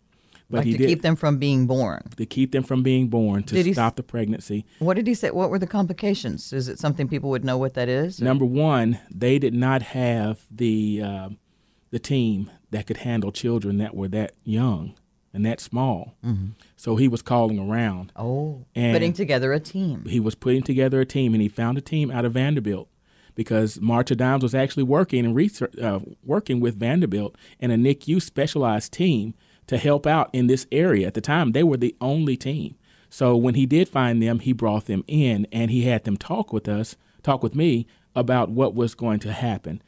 But 0.52 0.58
like 0.60 0.66
he 0.68 0.72
to 0.74 0.78
did 0.80 0.88
keep 0.88 1.02
them 1.02 1.16
from 1.16 1.38
being 1.38 1.66
born. 1.68 2.04
to 2.18 2.26
keep 2.26 2.52
them 2.52 2.64
from 2.64 2.84
being 2.84 3.08
born 3.08 3.44
to 3.44 3.56
Did 3.56 3.66
he 3.66 3.74
stop 3.74 3.96
the 3.96 4.04
pregnancy. 4.04 4.66
What 4.80 4.96
did 4.96 5.08
he 5.08 5.14
say? 5.14 5.32
What 5.32 5.50
were 5.50 5.60
the 5.60 5.68
complications? 5.68 6.52
Is 6.54 6.68
it 6.68 6.78
something 6.80 7.08
people 7.08 7.30
would 7.30 7.46
know 7.46 7.58
what 7.58 7.74
that 7.76 7.88
is? 7.90 8.22
Number 8.22 8.46
one, 8.46 9.00
they 9.10 9.40
did 9.40 9.54
not 9.54 9.82
have 9.82 10.46
the 10.52 11.02
uh, 11.04 11.30
the 11.90 12.00
team 12.00 12.50
that 12.72 12.88
could 12.88 12.98
handle 12.98 13.32
children 13.32 13.78
that 13.80 13.96
were 13.96 14.08
that 14.10 14.34
young 14.44 14.94
and 15.34 15.46
that 15.46 15.62
small. 15.62 16.16
So 16.76 16.98
he 16.98 17.08
was 17.08 17.22
calling 17.22 17.58
around. 17.60 18.12
Oh, 18.18 18.66
And- 18.76 18.94
putting 18.94 19.14
together 19.14 19.54
a 19.54 19.60
team. 19.62 20.04
He 20.06 20.20
was 20.20 20.36
putting 20.36 20.62
together 20.64 21.00
a 21.00 21.06
team, 21.06 21.34
and 21.34 21.42
he 21.42 21.48
found 21.48 21.78
a 21.78 21.82
team 21.82 22.12
out 22.12 22.26
of 22.26 22.34
Vanderbilt 22.34 22.90
because 23.36 23.80
March 23.80 24.12
of 24.12 24.18
Dimes 24.18 24.44
was 24.44 24.54
actually 24.54 24.84
working 24.84 25.24
and 25.26 25.34
research, 25.34 25.78
uh, 25.80 26.00
working 26.26 26.60
with 26.60 26.78
Vanderbilt 26.78 27.36
and 27.62 27.72
a 27.72 27.78
NICU 27.78 28.22
specialized 28.22 28.92
team 28.92 29.34
to 29.72 29.78
help 29.78 30.06
out 30.06 30.30
in 30.34 30.48
this 30.48 30.68
area. 30.70 31.08
At 31.08 31.14
the 31.14 31.22
time, 31.22 31.54
they 31.54 31.64
were 31.64 31.78
the 31.78 31.96
only 32.02 32.36
team. 32.36 32.76
So 33.10 33.38
when 33.38 33.56
he 33.56 33.66
did 33.66 33.88
find 33.88 34.22
them, 34.22 34.40
he 34.40 34.52
brought 34.52 34.86
them 34.86 35.06
in 35.08 35.48
and 35.50 35.72
he 35.72 35.84
had 35.84 36.04
them 36.04 36.18
talk 36.18 36.52
with 36.52 36.68
us, 36.68 36.98
talk 37.24 37.42
with 37.42 37.56
me 37.56 37.88
about 38.14 38.50
what 38.50 38.76
was 38.76 38.96
going 38.96 39.22
to 39.22 39.32
happen. 39.32 39.82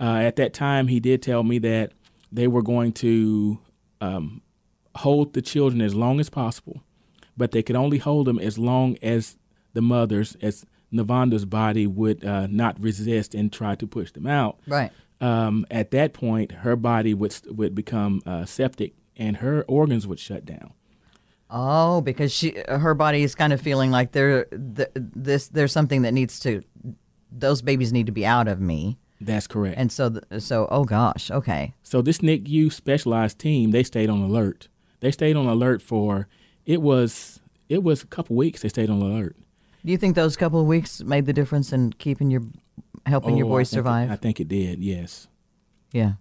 Uh, 0.00 0.20
at 0.22 0.36
that 0.36 0.54
time, 0.54 0.88
he 0.88 1.00
did 1.00 1.20
tell 1.20 1.42
me 1.42 1.58
that 1.58 1.92
they 2.32 2.48
were 2.48 2.62
going 2.62 2.92
to 2.92 3.58
um, 4.00 4.40
hold 4.94 5.34
the 5.34 5.42
children 5.42 5.82
as 5.82 5.94
long 5.94 6.18
as 6.18 6.30
possible, 6.30 6.82
but 7.36 7.50
they 7.52 7.62
could 7.62 7.76
only 7.76 7.98
hold 7.98 8.26
them 8.26 8.38
as 8.38 8.58
long 8.58 8.96
as 9.02 9.36
the 9.74 9.82
mothers, 9.82 10.34
as 10.40 10.64
Navanda's 10.90 11.44
body 11.44 11.86
would 11.86 12.24
uh, 12.24 12.46
not 12.46 12.80
resist 12.80 13.34
and 13.34 13.52
try 13.52 13.74
to 13.74 13.86
push 13.86 14.12
them 14.12 14.26
out. 14.26 14.60
Right. 14.66 14.92
Um, 15.20 15.66
at 15.70 15.90
that 15.90 16.14
point, 16.14 16.52
her 16.52 16.74
body 16.74 17.12
would 17.12 17.38
would 17.48 17.74
become 17.74 18.22
uh, 18.24 18.46
septic 18.46 18.94
and 19.16 19.38
her 19.38 19.64
organs 19.68 20.06
would 20.06 20.18
shut 20.20 20.44
down. 20.44 20.72
Oh, 21.48 22.00
because 22.00 22.32
she 22.32 22.56
her 22.68 22.94
body 22.94 23.22
is 23.22 23.34
kind 23.34 23.52
of 23.52 23.60
feeling 23.60 23.90
like 23.90 24.12
there 24.12 24.46
th- 24.46 24.88
this 24.94 25.48
there's 25.48 25.72
something 25.72 26.02
that 26.02 26.12
needs 26.12 26.40
to 26.40 26.62
those 27.30 27.62
babies 27.62 27.92
need 27.92 28.06
to 28.06 28.12
be 28.12 28.26
out 28.26 28.48
of 28.48 28.60
me. 28.60 28.98
That's 29.20 29.46
correct. 29.46 29.78
And 29.78 29.90
so 29.92 30.10
th- 30.10 30.42
so 30.42 30.66
oh 30.70 30.84
gosh, 30.84 31.30
okay. 31.30 31.72
So 31.82 32.02
this 32.02 32.18
NICU 32.18 32.72
specialized 32.72 33.38
team, 33.38 33.70
they 33.70 33.82
stayed 33.84 34.10
on 34.10 34.20
alert. 34.22 34.68
They 35.00 35.10
stayed 35.12 35.36
on 35.36 35.46
alert 35.46 35.82
for 35.82 36.26
it 36.64 36.82
was 36.82 37.40
it 37.68 37.82
was 37.84 38.02
a 38.02 38.06
couple 38.06 38.34
weeks. 38.34 38.62
They 38.62 38.68
stayed 38.68 38.90
on 38.90 39.00
alert. 39.00 39.36
Do 39.84 39.92
you 39.92 39.98
think 39.98 40.16
those 40.16 40.36
couple 40.36 40.60
of 40.60 40.66
weeks 40.66 41.00
made 41.04 41.26
the 41.26 41.32
difference 41.32 41.72
in 41.72 41.92
keeping 41.92 42.28
your 42.28 42.42
helping 43.06 43.36
your 43.36 43.46
Oh, 43.46 43.50
boy 43.50 43.60
I 43.60 43.62
think 43.64 43.68
it- 43.72 43.74
survive? 43.76 44.10
I 44.10 44.16
think 44.16 44.40
it 44.40 44.48
did. 44.48 44.80
Yes. 44.82 45.28
yeah. 45.92 46.14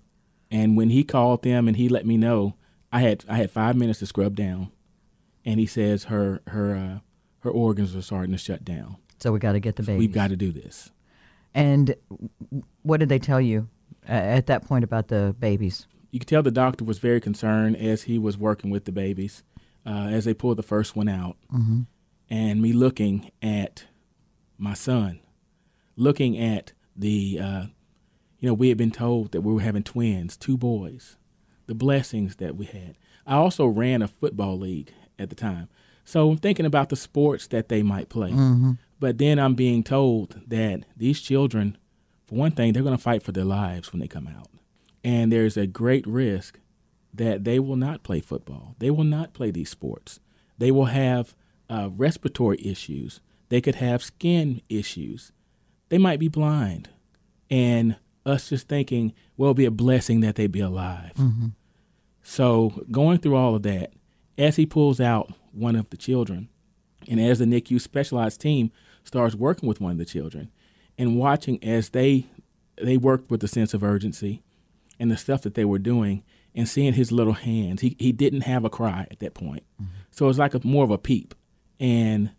And 0.52 0.78
when 0.78 0.92
he 0.92 1.04
called 1.04 1.42
them 1.42 1.68
and 1.68 1.76
he 1.76 1.90
let 1.90 2.06
me 2.06 2.16
know, 2.16 2.54
I 2.96 3.00
had 3.00 3.26
I 3.28 3.36
had 3.38 3.52
five 3.52 3.76
minutes 3.76 4.00
to 4.00 4.06
scrub 4.06 4.36
down, 4.36 4.72
and 5.44 5.60
he 5.60 5.66
says 5.66 6.06
her 6.06 6.42
her 6.48 6.76
uh, 6.76 7.00
her 7.40 7.50
organs 7.52 7.96
are 7.96 8.02
starting 8.02 8.32
to 8.32 8.38
shut 8.38 8.64
down. 8.64 8.98
So 9.20 9.32
we 9.32 9.40
got 9.40 9.54
to 9.54 9.60
get 9.60 9.76
the 9.76 9.84
baby. 9.84 10.00
We've 10.00 10.12
got 10.14 10.30
to 10.30 10.36
do 10.38 10.52
this. 10.52 10.92
And 11.54 11.96
what 12.84 13.00
did 13.00 13.10
they 13.10 13.20
tell 13.20 13.40
you 13.42 13.68
uh, 14.08 14.12
at 14.12 14.48
that 14.48 14.66
point 14.66 14.84
about 14.84 15.08
the 15.08 15.36
babies? 15.40 15.88
You 16.12 16.20
could 16.20 16.28
tell 16.28 16.44
the 16.44 16.52
doctor 16.52 16.84
was 16.86 17.00
very 17.00 17.20
concerned 17.22 17.76
as 17.78 18.04
he 18.04 18.18
was 18.18 18.38
working 18.38 18.70
with 18.72 18.86
the 18.86 18.92
babies, 18.92 19.44
uh, 19.86 20.08
as 20.12 20.26
they 20.26 20.34
pulled 20.34 20.58
the 20.58 20.64
first 20.64 20.96
one 20.96 21.08
out, 21.10 21.38
Mm-hmm. 21.54 21.82
and 22.30 22.62
me 22.62 22.72
looking 22.74 23.32
at 23.42 23.86
my 24.58 24.74
son, 24.74 25.20
looking 25.98 26.38
at 26.38 26.72
the, 26.96 27.40
uh, 27.42 27.64
you 28.40 28.48
know, 28.50 28.54
we 28.54 28.70
had 28.70 28.78
been 28.78 28.92
told 28.92 29.32
that 29.34 29.42
we 29.42 29.54
were 29.54 29.62
having 29.62 29.84
twins, 29.84 30.38
two 30.38 30.58
boys, 30.58 31.18
the 31.68 31.76
blessings 31.76 32.38
that 32.38 32.56
we 32.56 32.66
had. 32.66 32.96
I 33.26 33.36
also 33.36 33.66
ran 33.66 34.02
a 34.02 34.08
football 34.08 34.58
league 34.58 34.94
at 35.18 35.30
the 35.30 35.36
time, 35.36 35.70
so 36.04 36.30
I'm 36.30 36.38
thinking 36.38 36.66
about 36.66 36.90
the 36.90 36.96
sports 36.96 37.48
that 37.48 37.70
they 37.70 37.82
might 37.82 38.10
play. 38.10 38.32
Mm-hmm. 38.32 38.74
But 39.00 39.18
then 39.18 39.40
I'm 39.40 39.56
being 39.56 39.84
told 39.84 40.42
that 40.48 40.84
these 40.96 41.20
children, 41.20 41.78
for 42.26 42.36
one 42.36 42.52
thing, 42.52 42.74
they're 42.74 42.84
going 42.84 42.96
to 42.96 43.02
fight 43.02 43.24
for 43.24 43.32
their 43.32 43.44
lives 43.44 43.92
when 43.92 44.00
they 44.00 44.08
come 44.08 44.28
out. 44.28 44.48
And 45.04 45.32
there's 45.32 45.58
a 45.58 45.68
great 45.68 46.06
risk 46.08 46.60
that 47.14 47.44
they 47.44 47.60
will 47.60 47.76
not 47.76 48.04
play 48.04 48.20
football. 48.20 48.76
They 48.80 48.92
will 48.92 49.04
not 49.04 49.34
play 49.34 49.52
these 49.52 49.70
sports. 49.70 50.20
They 50.58 50.72
will 50.72 50.86
have 50.86 51.36
uh, 51.70 51.90
respiratory 51.92 52.60
issues. 52.66 53.20
They 53.50 53.62
could 53.62 53.76
have 53.76 54.04
skin 54.04 54.62
issues. 54.70 55.32
They 55.90 55.98
might 55.98 56.20
be 56.20 56.28
blind. 56.28 56.90
And 57.50 57.98
us 58.26 58.50
just 58.50 58.68
thinking, 58.68 59.14
well, 59.38 59.48
it'll 59.52 59.54
be 59.56 59.66
a 59.66 59.72
blessing 59.72 60.22
that 60.22 60.36
they 60.36 60.48
be 60.48 60.60
alive. 60.60 61.12
So 62.24 62.84
going 62.92 63.20
through 63.20 63.36
all 63.36 63.56
of 63.56 63.64
that, 63.64 63.94
as 64.38 64.56
he 64.56 64.66
pulls 64.66 65.00
out 65.00 65.32
one 65.52 65.76
of 65.76 65.90
the 65.90 65.98
children, 65.98 66.50
and 67.08 67.20
as 67.20 67.40
the 67.40 67.46
NICU 67.46 67.80
specialized 67.80 68.42
team 68.42 68.72
starts 69.04 69.36
working 69.36 69.70
with 69.70 69.80
one 69.80 69.92
of 69.94 69.98
the 69.98 70.06
children, 70.06 70.52
and 70.98 71.18
watching 71.18 71.64
as 71.64 71.90
they 71.90 72.26
they 72.82 72.98
worked 72.98 73.30
with 73.32 73.42
a 73.44 73.48
sense 73.48 73.74
of 73.74 73.84
urgency 73.84 74.44
and 75.00 75.10
the 75.10 75.16
stuff 75.18 75.42
that 75.44 75.54
they 75.54 75.64
were 75.66 75.80
doing, 75.80 76.24
and 76.54 76.68
seeing 76.68 76.94
his 76.94 77.12
little 77.12 77.34
hands, 77.34 77.82
he 77.82 77.96
he 78.00 78.12
didn't 78.12 78.42
have 78.42 78.66
a 78.66 78.70
cry 78.70 79.06
at 79.12 79.20
that 79.20 79.34
point, 79.36 79.64
so 80.12 80.26
it 80.26 80.28
was 80.30 80.40
like 80.40 80.54
a, 80.56 80.62
more 80.66 80.84
of 80.84 80.92
a 80.92 80.98
peep, 80.98 81.36
and 81.80 82.32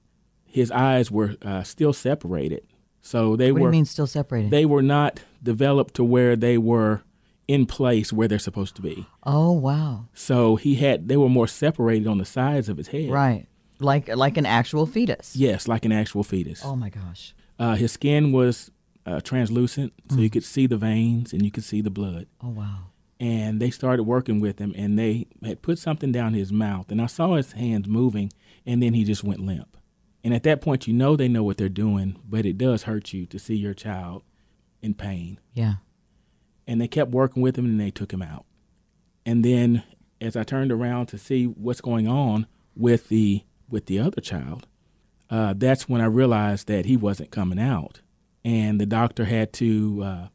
his 0.44 0.70
eyes 0.72 1.10
were 1.10 1.36
uh, 1.42 1.62
still 1.62 1.92
separated, 1.92 2.66
so 3.00 3.36
they 3.36 3.52
were 3.52 3.60
What 3.60 3.66
do 3.66 3.76
you 3.76 3.78
mean 3.78 3.84
still 3.84 4.06
separated? 4.06 4.50
they 4.50 4.64
were 4.66 4.82
not 4.82 5.20
developed 5.46 5.94
to 5.94 6.04
where 6.04 6.36
they 6.36 6.58
were 6.58 7.02
in 7.48 7.64
place 7.64 8.12
where 8.12 8.28
they're 8.28 8.38
supposed 8.40 8.74
to 8.76 8.82
be. 8.82 9.06
oh 9.22 9.52
wow. 9.52 10.06
So 10.12 10.56
he 10.56 10.74
had 10.74 11.08
they 11.08 11.16
were 11.16 11.28
more 11.28 11.46
separated 11.46 12.06
on 12.06 12.18
the 12.18 12.24
sides 12.24 12.68
of 12.68 12.76
his 12.76 12.88
head. 12.88 13.08
Right. 13.10 13.46
Like 13.78 14.08
like 14.08 14.36
an 14.36 14.46
actual 14.46 14.84
fetus. 14.86 15.34
Yes, 15.36 15.68
like 15.68 15.84
an 15.84 15.92
actual 15.92 16.24
fetus. 16.24 16.62
Oh 16.64 16.76
my 16.76 16.90
gosh. 16.90 17.34
Uh, 17.58 17.74
his 17.76 17.92
skin 17.92 18.32
was 18.32 18.70
uh, 19.06 19.20
translucent, 19.20 19.92
so 20.10 20.16
you 20.18 20.28
could 20.28 20.44
see 20.44 20.66
the 20.66 20.76
veins 20.76 21.32
and 21.32 21.42
you 21.44 21.50
could 21.50 21.64
see 21.64 21.80
the 21.80 21.90
blood. 21.90 22.26
Oh 22.42 22.48
wow. 22.50 22.90
And 23.20 23.60
they 23.62 23.70
started 23.70 24.02
working 24.02 24.40
with 24.40 24.58
him, 24.58 24.74
and 24.76 24.98
they 24.98 25.26
had 25.42 25.62
put 25.62 25.78
something 25.78 26.12
down 26.12 26.34
his 26.34 26.52
mouth, 26.52 26.90
and 26.90 27.00
I 27.00 27.06
saw 27.06 27.34
his 27.36 27.52
hands 27.52 27.88
moving, 27.88 28.30
and 28.66 28.82
then 28.82 28.92
he 28.92 29.04
just 29.04 29.24
went 29.24 29.40
limp. 29.40 29.76
And 30.22 30.34
at 30.34 30.42
that 30.42 30.60
point, 30.60 30.86
you 30.86 30.92
know 30.92 31.16
they 31.16 31.28
know 31.28 31.42
what 31.44 31.56
they're 31.56 31.68
doing, 31.70 32.18
but 32.28 32.44
it 32.44 32.58
does 32.58 32.82
hurt 32.82 33.12
you 33.14 33.24
to 33.26 33.38
see 33.38 33.54
your 33.54 33.72
child 33.72 34.22
in 34.82 34.94
pain. 34.94 35.38
Yeah. 35.54 35.74
and 36.66 36.80
they 36.80 36.88
kept 36.88 37.10
working 37.12 37.42
with 37.42 37.56
him 37.56 37.64
and 37.64 37.80
they 37.80 37.90
took 37.90 38.12
him 38.12 38.22
out. 38.22 38.44
And 39.24 39.44
then 39.44 39.82
as 40.20 40.36
I 40.36 40.42
turned 40.44 40.72
around 40.72 41.06
to 41.06 41.18
see 41.18 41.44
what's 41.46 41.80
going 41.80 42.08
on 42.08 42.46
with 42.76 43.08
the 43.08 43.42
with 43.68 43.86
the 43.86 43.98
other 43.98 44.20
child, 44.20 44.66
uh, 45.30 45.54
that's 45.56 45.88
when 45.88 46.00
I 46.00 46.06
realized 46.06 46.66
that 46.68 46.86
he 46.86 46.96
wasn't 46.96 47.30
coming 47.32 47.58
out, 47.58 48.00
and 48.44 48.80
the 48.80 48.86
doctor 48.86 49.24
had 49.24 49.52
to 49.54 50.02
uh, 50.04 50.28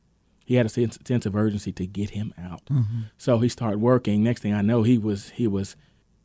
he 0.45 0.55
had 0.55 0.65
a 0.65 0.69
sense, 0.69 0.97
sense 1.05 1.25
of 1.25 1.35
urgency 1.35 1.71
to 1.73 1.87
get 1.87 2.09
him 2.11 2.33
out. 2.37 2.61
So 3.17 3.39
he 3.39 3.47
started 3.49 3.79
working. 3.79 4.21
Next 4.23 4.41
thing 4.41 4.53
I 4.53 4.61
know, 4.61 4.83
he 4.83 4.97
was 4.97 5.29
he 5.31 5.47
was 5.47 5.75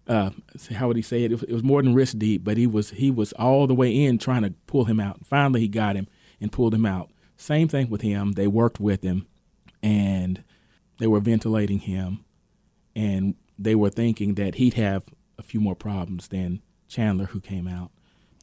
uh, 0.09 0.31
how 0.75 0.89
would 0.89 0.97
he 0.97 1.03
say 1.03 1.23
it? 1.25 1.33
It 1.33 1.35
was, 1.41 1.43
it 1.45 1.53
was 1.53 1.63
more 1.65 1.83
than 1.83 1.95
wrist 1.95 2.19
deep, 2.19 2.43
but 2.45 2.57
he 2.57 2.67
was 2.67 2.91
he 2.91 3.11
was 3.11 3.33
all 3.35 3.67
the 3.69 3.75
way 3.75 4.05
in 4.05 4.19
trying 4.19 4.43
to 4.43 4.51
pull 4.67 4.85
him 4.87 4.99
out. 5.01 5.25
Finally, 5.25 5.61
he 5.61 5.69
got 5.69 5.95
him 5.97 6.09
and 6.41 6.51
pulled 6.53 6.75
him 6.75 6.87
out. 6.87 7.11
Same 7.37 7.69
thing 7.69 7.91
with 7.91 8.01
him. 8.03 8.33
They 8.33 8.47
worked 8.47 8.81
with 8.81 9.03
him, 9.03 9.27
and 9.83 10.43
they 10.99 11.07
were 11.07 11.21
ventilating 11.21 11.81
him, 11.81 12.25
and 12.95 13.35
they 13.59 13.75
were 13.75 13.91
thinking 13.91 14.35
that 14.35 14.57
he'd 14.57 14.75
have 14.75 15.05
a 15.39 15.43
few 15.43 15.61
more 15.61 15.75
problems 15.77 16.29
than 16.29 16.63
Chandler, 16.89 17.27
who 17.27 17.41
came 17.41 17.67
out. 17.69 17.91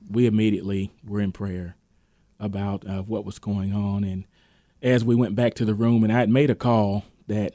We 0.10 0.26
immediately 0.28 0.92
were 1.06 1.22
in 1.22 1.32
prayer 1.32 1.76
about 2.40 2.86
uh, 2.88 3.02
what 3.04 3.26
was 3.26 3.40
going 3.40 3.74
on, 3.74 4.04
and 4.04 4.26
as 4.82 5.04
we 5.04 5.16
went 5.16 5.36
back 5.36 5.54
to 5.56 5.66
the 5.66 5.74
room, 5.74 6.04
and 6.04 6.12
I 6.12 6.20
had 6.20 6.30
made 6.30 6.50
a 6.50 6.56
call 6.56 7.06
that 7.28 7.54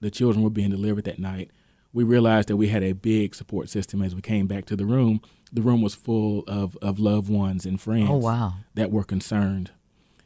the 0.00 0.10
children 0.10 0.42
were 0.44 0.50
being 0.50 0.70
delivered 0.70 1.04
that 1.04 1.18
night, 1.18 1.50
we 1.92 2.04
realized 2.04 2.48
that 2.48 2.56
we 2.56 2.68
had 2.68 2.82
a 2.82 2.92
big 2.92 3.34
support 3.34 3.68
system 3.68 4.00
as 4.00 4.14
we 4.14 4.22
came 4.22 4.46
back 4.46 4.64
to 4.66 4.76
the 4.76 4.86
room. 4.86 5.20
The 5.52 5.60
room 5.60 5.82
was 5.82 5.94
full 5.94 6.44
of, 6.46 6.78
of 6.80 6.98
loved 6.98 7.28
ones 7.28 7.66
and 7.66 7.78
friends 7.80 8.08
Oh 8.10 8.16
wow. 8.16 8.54
that 8.74 8.90
were 8.90 9.04
concerned. 9.04 9.70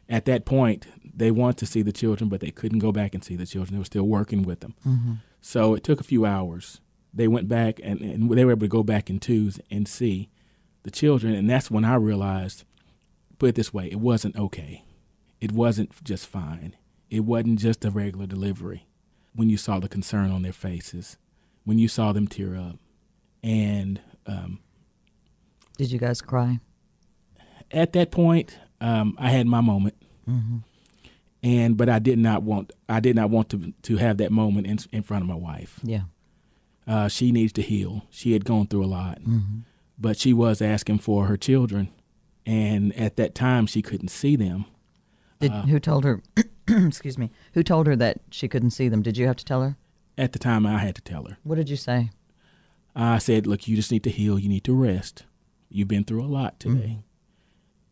At 0.09 0.25
that 0.27 0.45
point, 0.45 0.87
they 1.15 1.31
wanted 1.31 1.57
to 1.59 1.67
see 1.67 1.83
the 1.83 1.93
children, 1.93 2.29
but 2.29 2.41
they 2.41 2.51
couldn't 2.51 2.79
go 2.79 2.93
back 2.93 3.15
and 3.15 3.25
see 3.25 3.37
the 3.37 3.47
children. 3.47 3.75
They 3.75 3.79
were 3.79 3.85
still 3.85 4.07
working 4.07 4.43
with 4.43 4.61
them. 4.61 5.21
So 5.41 5.75
it 5.75 5.83
took 5.85 6.01
a 6.01 6.05
few 6.05 6.25
hours. 6.27 6.81
They 7.13 7.27
went 7.29 7.49
back 7.49 7.81
and, 7.83 8.01
and 8.01 8.31
they 8.31 8.45
were 8.45 8.53
able 8.53 8.61
to 8.61 8.69
go 8.69 8.83
back 8.83 9.09
in 9.11 9.19
twos 9.19 9.59
and 9.71 9.89
see 9.89 10.29
the 10.83 10.91
children. 10.91 11.35
And 11.35 11.49
that's 11.49 11.71
when 11.71 11.85
I 11.85 11.95
realized, 11.95 12.65
put 13.39 13.51
it 13.51 13.55
this 13.55 13.73
way, 13.73 13.91
it 13.91 14.01
wasn't 14.01 14.37
okay. 14.37 14.85
It 15.41 15.53
wasn't 15.53 15.93
just 16.05 16.27
fine. 16.27 16.77
It 17.11 17.21
wasn't 17.21 17.59
just 17.59 17.85
a 17.85 17.91
regular 17.91 18.27
delivery. 18.27 18.87
When 19.35 19.49
you 19.51 19.57
saw 19.57 19.81
the 19.81 19.89
concern 19.89 20.31
on 20.31 20.43
their 20.43 20.53
faces, 20.53 21.17
when 21.65 21.79
you 21.79 21.89
saw 21.89 22.13
them 22.13 22.27
tear 22.29 22.57
up. 22.57 22.79
And 23.43 24.01
um, 24.27 24.61
Did 25.79 25.91
you 25.91 25.99
guys 25.99 26.21
cry? 26.21 26.61
at 27.71 27.93
that 27.95 28.11
point, 28.11 28.59
um, 28.81 29.15
I 29.19 29.31
had 29.31 29.47
my 29.47 29.61
moment, 29.61 29.95
and 31.43 31.77
but 31.77 31.89
I 31.89 31.99
did 31.99 32.19
not 32.19 32.43
want 32.43 32.73
I 32.89 33.01
did 33.01 33.17
not 33.17 33.31
want 33.31 33.49
to 33.51 33.73
to 33.83 33.97
have 33.97 34.17
that 34.19 34.33
moment 34.33 34.67
in 34.67 34.79
in 34.93 35.03
front 35.03 35.23
of 35.23 35.29
my 35.29 35.35
wife. 35.35 35.81
Yeah. 35.83 36.03
Uh, 36.87 37.09
she 37.09 37.33
needs 37.33 37.53
to 37.55 37.63
heal. 37.63 38.05
She 38.11 38.33
had 38.33 38.45
gone 38.45 38.67
through 38.69 38.85
a 38.85 38.87
lot, 38.87 39.19
but 39.99 40.17
she 40.19 40.33
was 40.33 40.63
asking 40.63 40.99
for 40.99 41.27
her 41.27 41.37
children, 41.37 41.89
and 42.45 42.95
at 42.97 43.17
that 43.17 43.35
time 43.35 43.67
she 43.67 43.83
couldn't 43.83 44.09
see 44.11 44.37
them. 44.37 44.67
Did 45.41 45.51
Uh, 45.53 45.63
who 45.63 45.81
told 45.81 46.05
her? 46.05 46.23
excuse 46.69 47.19
me. 47.19 47.31
Who 47.55 47.63
told 47.63 47.87
her 47.89 47.97
that 47.97 48.21
she 48.31 48.47
couldn't 48.49 48.71
see 48.71 48.89
them? 48.89 49.03
Did 49.03 49.17
you 49.17 49.27
have 49.27 49.37
to 49.37 49.45
tell 49.45 49.63
her? 49.63 49.77
At 50.17 50.33
the 50.33 50.39
time, 50.39 50.65
I 50.65 50.79
had 50.79 50.95
to 50.95 51.03
tell 51.03 51.25
her. 51.25 51.37
What 51.43 51.57
did 51.57 51.69
you 51.69 51.77
say? 51.77 52.11
I 52.95 53.19
said, 53.19 53.47
"Look, 53.47 53.69
you 53.69 53.77
just 53.77 53.93
need 53.93 54.03
to 54.05 54.11
heal. 54.11 54.39
You 54.39 54.49
need 54.49 54.65
to 54.65 54.73
rest. 54.73 55.25
You've 55.69 55.89
been 55.89 56.05
through 56.05 56.23
a 56.25 56.27
lot 56.27 56.59
today, 56.61 57.01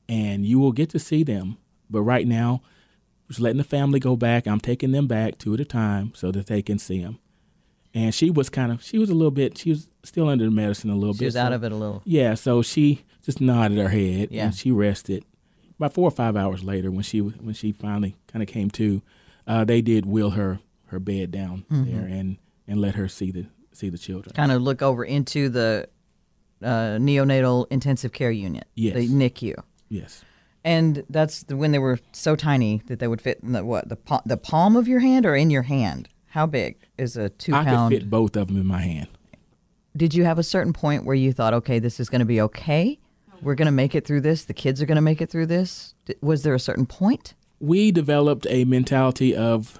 and 0.08 0.44
you 0.46 0.58
will 0.58 0.72
get 0.72 0.90
to 0.90 0.98
see 0.98 1.22
them. 1.22 1.56
But 1.90 2.02
right 2.02 2.26
now, 2.26 2.62
just 3.28 3.40
letting 3.40 3.58
the 3.58 3.64
family 3.64 4.00
go 4.00 4.16
back. 4.16 4.46
I'm 4.46 4.60
taking 4.60 4.92
them 4.92 5.06
back 5.06 5.38
two 5.38 5.54
at 5.54 5.60
a 5.60 5.64
time 5.64 6.12
so 6.14 6.30
that 6.32 6.46
they 6.46 6.62
can 6.62 6.78
see 6.78 7.00
them." 7.02 7.18
And 7.96 8.12
she 8.12 8.28
was 8.28 8.50
kind 8.50 8.72
of, 8.72 8.82
she 8.82 8.98
was 8.98 9.08
a 9.08 9.14
little 9.14 9.30
bit, 9.30 9.56
she 9.56 9.70
was 9.70 9.88
still 10.02 10.28
under 10.28 10.44
the 10.44 10.50
medicine 10.50 10.90
a 10.90 10.96
little 10.96 11.14
She 11.14 11.20
bit. 11.20 11.24
was 11.26 11.34
so- 11.34 11.40
out 11.42 11.52
of 11.52 11.62
it 11.62 11.70
a 11.70 11.76
little. 11.76 12.02
Yeah, 12.04 12.34
so 12.34 12.60
she 12.60 13.04
just 13.22 13.40
nodded 13.40 13.78
her 13.78 13.88
head 13.90 14.30
Yeah. 14.32 14.46
and 14.46 14.54
she 14.54 14.72
rested. 14.72 15.24
About 15.78 15.92
four 15.94 16.08
or 16.08 16.10
five 16.10 16.36
hours 16.36 16.64
later, 16.64 16.90
when 16.90 17.02
she 17.04 17.18
when 17.20 17.54
she 17.54 17.70
finally 17.72 18.16
kind 18.26 18.42
of 18.42 18.48
came 18.48 18.68
to, 18.70 19.00
uh, 19.46 19.64
they 19.64 19.80
did 19.82 20.06
wheel 20.06 20.30
her 20.30 20.58
her 20.86 20.98
bed 20.98 21.30
down 21.30 21.64
Mm-hmm. 21.70 21.84
there 21.92 22.06
and 22.06 22.38
and 22.66 22.80
let 22.80 22.94
her 22.96 23.06
see 23.08 23.30
the 23.30 23.46
see 23.72 23.90
the 23.90 23.98
children. 23.98 24.34
Kind 24.34 24.50
of 24.52 24.60
look 24.62 24.82
over 24.82 25.04
into 25.04 25.48
the 25.48 25.88
uh, 26.62 26.96
neonatal 26.98 27.66
intensive 27.70 28.12
care 28.12 28.30
unit. 28.30 28.64
Yes. 28.74 28.94
The 28.96 29.08
NICU. 29.08 29.54
Yes. 29.88 30.24
And 30.64 31.04
that's 31.10 31.42
the, 31.42 31.56
when 31.56 31.72
they 31.72 31.78
were 31.78 31.98
so 32.12 32.36
tiny 32.36 32.82
that 32.86 32.98
they 32.98 33.06
would 33.08 33.20
fit 33.20 33.40
in 33.42 33.52
the 33.52 33.64
what 33.64 33.88
the 33.88 33.96
pa- 33.96 34.22
the 34.24 34.36
palm 34.38 34.76
of 34.76 34.88
your 34.88 35.00
hand 35.00 35.26
or 35.26 35.36
in 35.36 35.50
your 35.50 35.62
hand. 35.62 36.08
How 36.28 36.46
big 36.46 36.76
is 36.98 37.16
a 37.16 37.28
two 37.28 37.52
pound? 37.52 37.68
I 37.68 37.70
pound? 37.72 37.92
could 37.92 38.00
fit 38.02 38.10
both 38.10 38.36
of 38.36 38.48
them 38.48 38.56
in 38.56 38.66
my 38.66 38.80
hand. 38.80 39.08
Did 39.96 40.14
you 40.14 40.24
have 40.24 40.38
a 40.38 40.42
certain 40.42 40.72
point 40.72 41.04
where 41.04 41.14
you 41.14 41.32
thought, 41.32 41.54
okay, 41.54 41.78
this 41.78 42.00
is 42.00 42.08
going 42.08 42.20
to 42.20 42.24
be 42.24 42.40
okay? 42.40 42.98
We're 43.42 43.54
going 43.54 43.66
to 43.66 43.72
make 43.72 43.94
it 43.94 44.06
through 44.06 44.22
this. 44.22 44.44
The 44.44 44.54
kids 44.54 44.80
are 44.80 44.86
going 44.86 44.96
to 44.96 45.02
make 45.02 45.20
it 45.20 45.28
through 45.30 45.46
this. 45.46 45.94
D- 46.06 46.14
Was 46.22 46.42
there 46.44 46.54
a 46.54 46.58
certain 46.58 46.86
point? 46.86 47.34
We 47.60 47.92
developed 47.92 48.46
a 48.48 48.64
mentality 48.64 49.36
of 49.36 49.78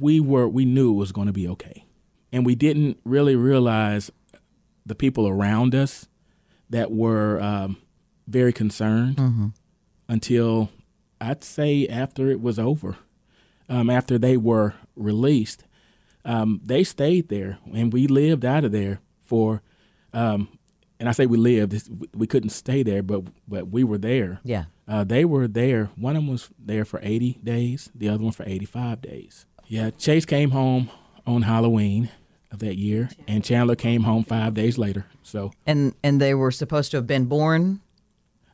we 0.00 0.18
were 0.18 0.48
we 0.48 0.64
knew 0.64 0.92
it 0.92 0.96
was 0.96 1.12
going 1.12 1.26
to 1.26 1.32
be 1.32 1.46
okay, 1.48 1.84
and 2.32 2.46
we 2.46 2.54
didn't 2.54 2.98
really 3.04 3.36
realize 3.36 4.10
the 4.86 4.94
people 4.94 5.28
around 5.28 5.74
us 5.74 6.08
that 6.70 6.90
were 6.90 7.40
um, 7.40 7.76
very 8.26 8.52
concerned 8.52 9.52
until 10.08 10.70
I'd 11.20 11.44
say 11.44 11.86
after 11.86 12.30
it 12.30 12.40
was 12.40 12.58
over, 12.58 12.96
um, 13.68 13.88
after 13.90 14.18
they 14.18 14.36
were 14.36 14.74
released, 14.96 15.64
um, 16.24 16.60
they 16.64 16.84
stayed 16.84 17.28
there, 17.28 17.58
and 17.72 17.92
we 17.92 18.06
lived 18.06 18.44
out 18.44 18.64
of 18.64 18.72
there 18.72 19.00
for. 19.18 19.62
Um, 20.12 20.58
and 21.00 21.08
I 21.08 21.12
say 21.12 21.26
we 21.26 21.36
lived; 21.36 21.88
we 22.14 22.26
couldn't 22.28 22.50
stay 22.50 22.82
there, 22.84 23.02
but 23.02 23.24
but 23.48 23.68
we 23.68 23.82
were 23.82 23.98
there. 23.98 24.40
Yeah. 24.44 24.64
Uh, 24.86 25.04
they 25.04 25.24
were 25.24 25.48
there. 25.48 25.90
One 25.96 26.16
of 26.16 26.22
them 26.22 26.30
was 26.30 26.50
there 26.58 26.84
for 26.84 27.00
80 27.02 27.38
days. 27.42 27.90
The 27.94 28.08
other 28.08 28.22
one 28.22 28.32
for 28.32 28.44
85 28.46 29.00
days. 29.00 29.46
Yeah. 29.66 29.90
Chase 29.90 30.24
came 30.26 30.50
home 30.50 30.90
on 31.26 31.42
Halloween 31.42 32.10
of 32.52 32.58
that 32.60 32.76
year, 32.76 33.08
and 33.26 33.42
Chandler 33.42 33.74
came 33.74 34.02
home 34.02 34.22
five 34.22 34.54
days 34.54 34.78
later. 34.78 35.06
So 35.22 35.50
And 35.66 35.94
and 36.04 36.20
they 36.20 36.34
were 36.34 36.50
supposed 36.50 36.90
to 36.92 36.98
have 36.98 37.06
been 37.06 37.24
born 37.24 37.80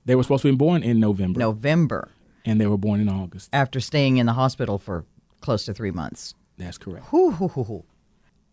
they 0.09 0.15
were 0.15 0.23
supposed 0.23 0.43
to 0.43 0.51
be 0.51 0.57
born 0.57 0.83
in 0.83 0.99
November, 0.99 1.39
November 1.39 2.09
and 2.47 2.59
they 2.59 2.67
were 2.67 2.79
born 2.79 2.99
in 2.99 3.09
August. 3.09 3.51
after 3.53 3.79
staying 3.79 4.17
in 4.17 4.25
the 4.25 4.33
hospital 4.33 4.79
for 4.79 5.05
close 5.43 5.67
to 5.67 5.75
three 5.75 5.91
months. 5.91 6.35
That's 6.57 6.79
correct. 6.79 7.07
Hoo, 7.07 7.31
hoo, 7.33 7.49
hoo, 7.49 7.65
hoo. 7.65 7.85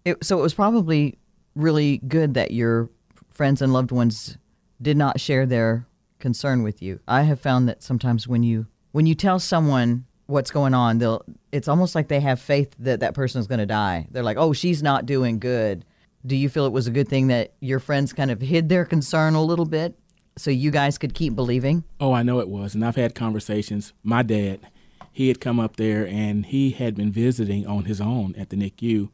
It, 0.04 0.24
so 0.24 0.38
it 0.38 0.42
was 0.42 0.54
probably 0.54 1.18
really 1.56 2.00
good 2.00 2.34
that 2.34 2.52
your 2.52 2.90
friends 3.32 3.62
and 3.62 3.72
loved 3.72 3.92
ones 3.92 4.38
did 4.82 4.98
not 4.98 5.20
share 5.20 5.46
their 5.46 5.88
concern 6.20 6.62
with 6.62 6.82
you. 6.82 7.00
I 7.08 7.24
have 7.24 7.40
found 7.40 7.70
that 7.70 7.82
sometimes 7.82 8.28
when 8.28 8.44
you 8.44 8.68
when 8.92 9.06
you 9.06 9.16
tell 9.16 9.40
someone 9.40 10.06
what's 10.28 10.52
going 10.52 10.74
on, 10.74 10.98
they'll 10.98 11.24
it's 11.54 11.70
almost 11.70 11.96
like 11.96 12.10
they 12.10 12.20
have 12.20 12.40
faith 12.40 12.76
that 12.80 13.00
that 13.00 13.14
person 13.14 13.40
is 13.40 13.48
going 13.48 13.60
to 13.60 13.66
die. 13.66 14.08
They're 14.12 14.24
like, 14.24 14.38
"Oh, 14.38 14.52
she's 14.52 14.84
not 14.84 15.06
doing 15.06 15.40
good." 15.40 15.86
Do 16.26 16.36
you 16.36 16.50
feel 16.50 16.66
it 16.66 16.74
was 16.74 16.88
a 16.88 16.92
good 16.92 17.08
thing 17.08 17.28
that 17.28 17.54
your 17.62 17.80
friends 17.80 18.12
kind 18.12 18.30
of 18.32 18.42
hid 18.42 18.68
their 18.68 18.84
concern 18.84 19.36
a 19.36 19.44
little 19.44 19.66
bit 19.66 19.98
so 20.38 20.52
you 20.52 20.72
guys 20.72 20.98
could 20.98 21.14
keep 21.14 21.36
believing? 21.36 21.84
Oh, 22.00 22.14
I 22.14 22.24
know 22.24 22.40
it 22.40 22.50
was. 22.50 22.76
And 22.76 22.84
I've 22.84 22.96
had 22.96 23.16
conversations. 23.16 23.94
My 24.04 24.22
dad, 24.22 24.68
he 25.12 25.28
had 25.30 25.40
come 25.40 25.60
up 25.60 25.78
there 25.78 26.06
and 26.06 26.46
he 26.46 26.72
had 26.72 26.96
been 26.96 27.12
visiting 27.12 27.66
on 27.66 27.86
his 27.86 28.02
own 28.02 28.36
at 28.38 28.50
the 28.50 28.58
NICU. 28.58 29.10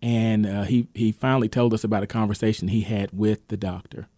And 0.00 0.46
uh, 0.46 0.62
he, 0.62 0.88
he 0.94 1.12
finally 1.12 1.48
told 1.48 1.74
us 1.74 1.84
about 1.84 2.02
a 2.02 2.08
conversation 2.08 2.68
he 2.68 2.82
had 2.82 3.10
with 3.12 3.46
the 3.48 3.56
doctor. 3.56 4.08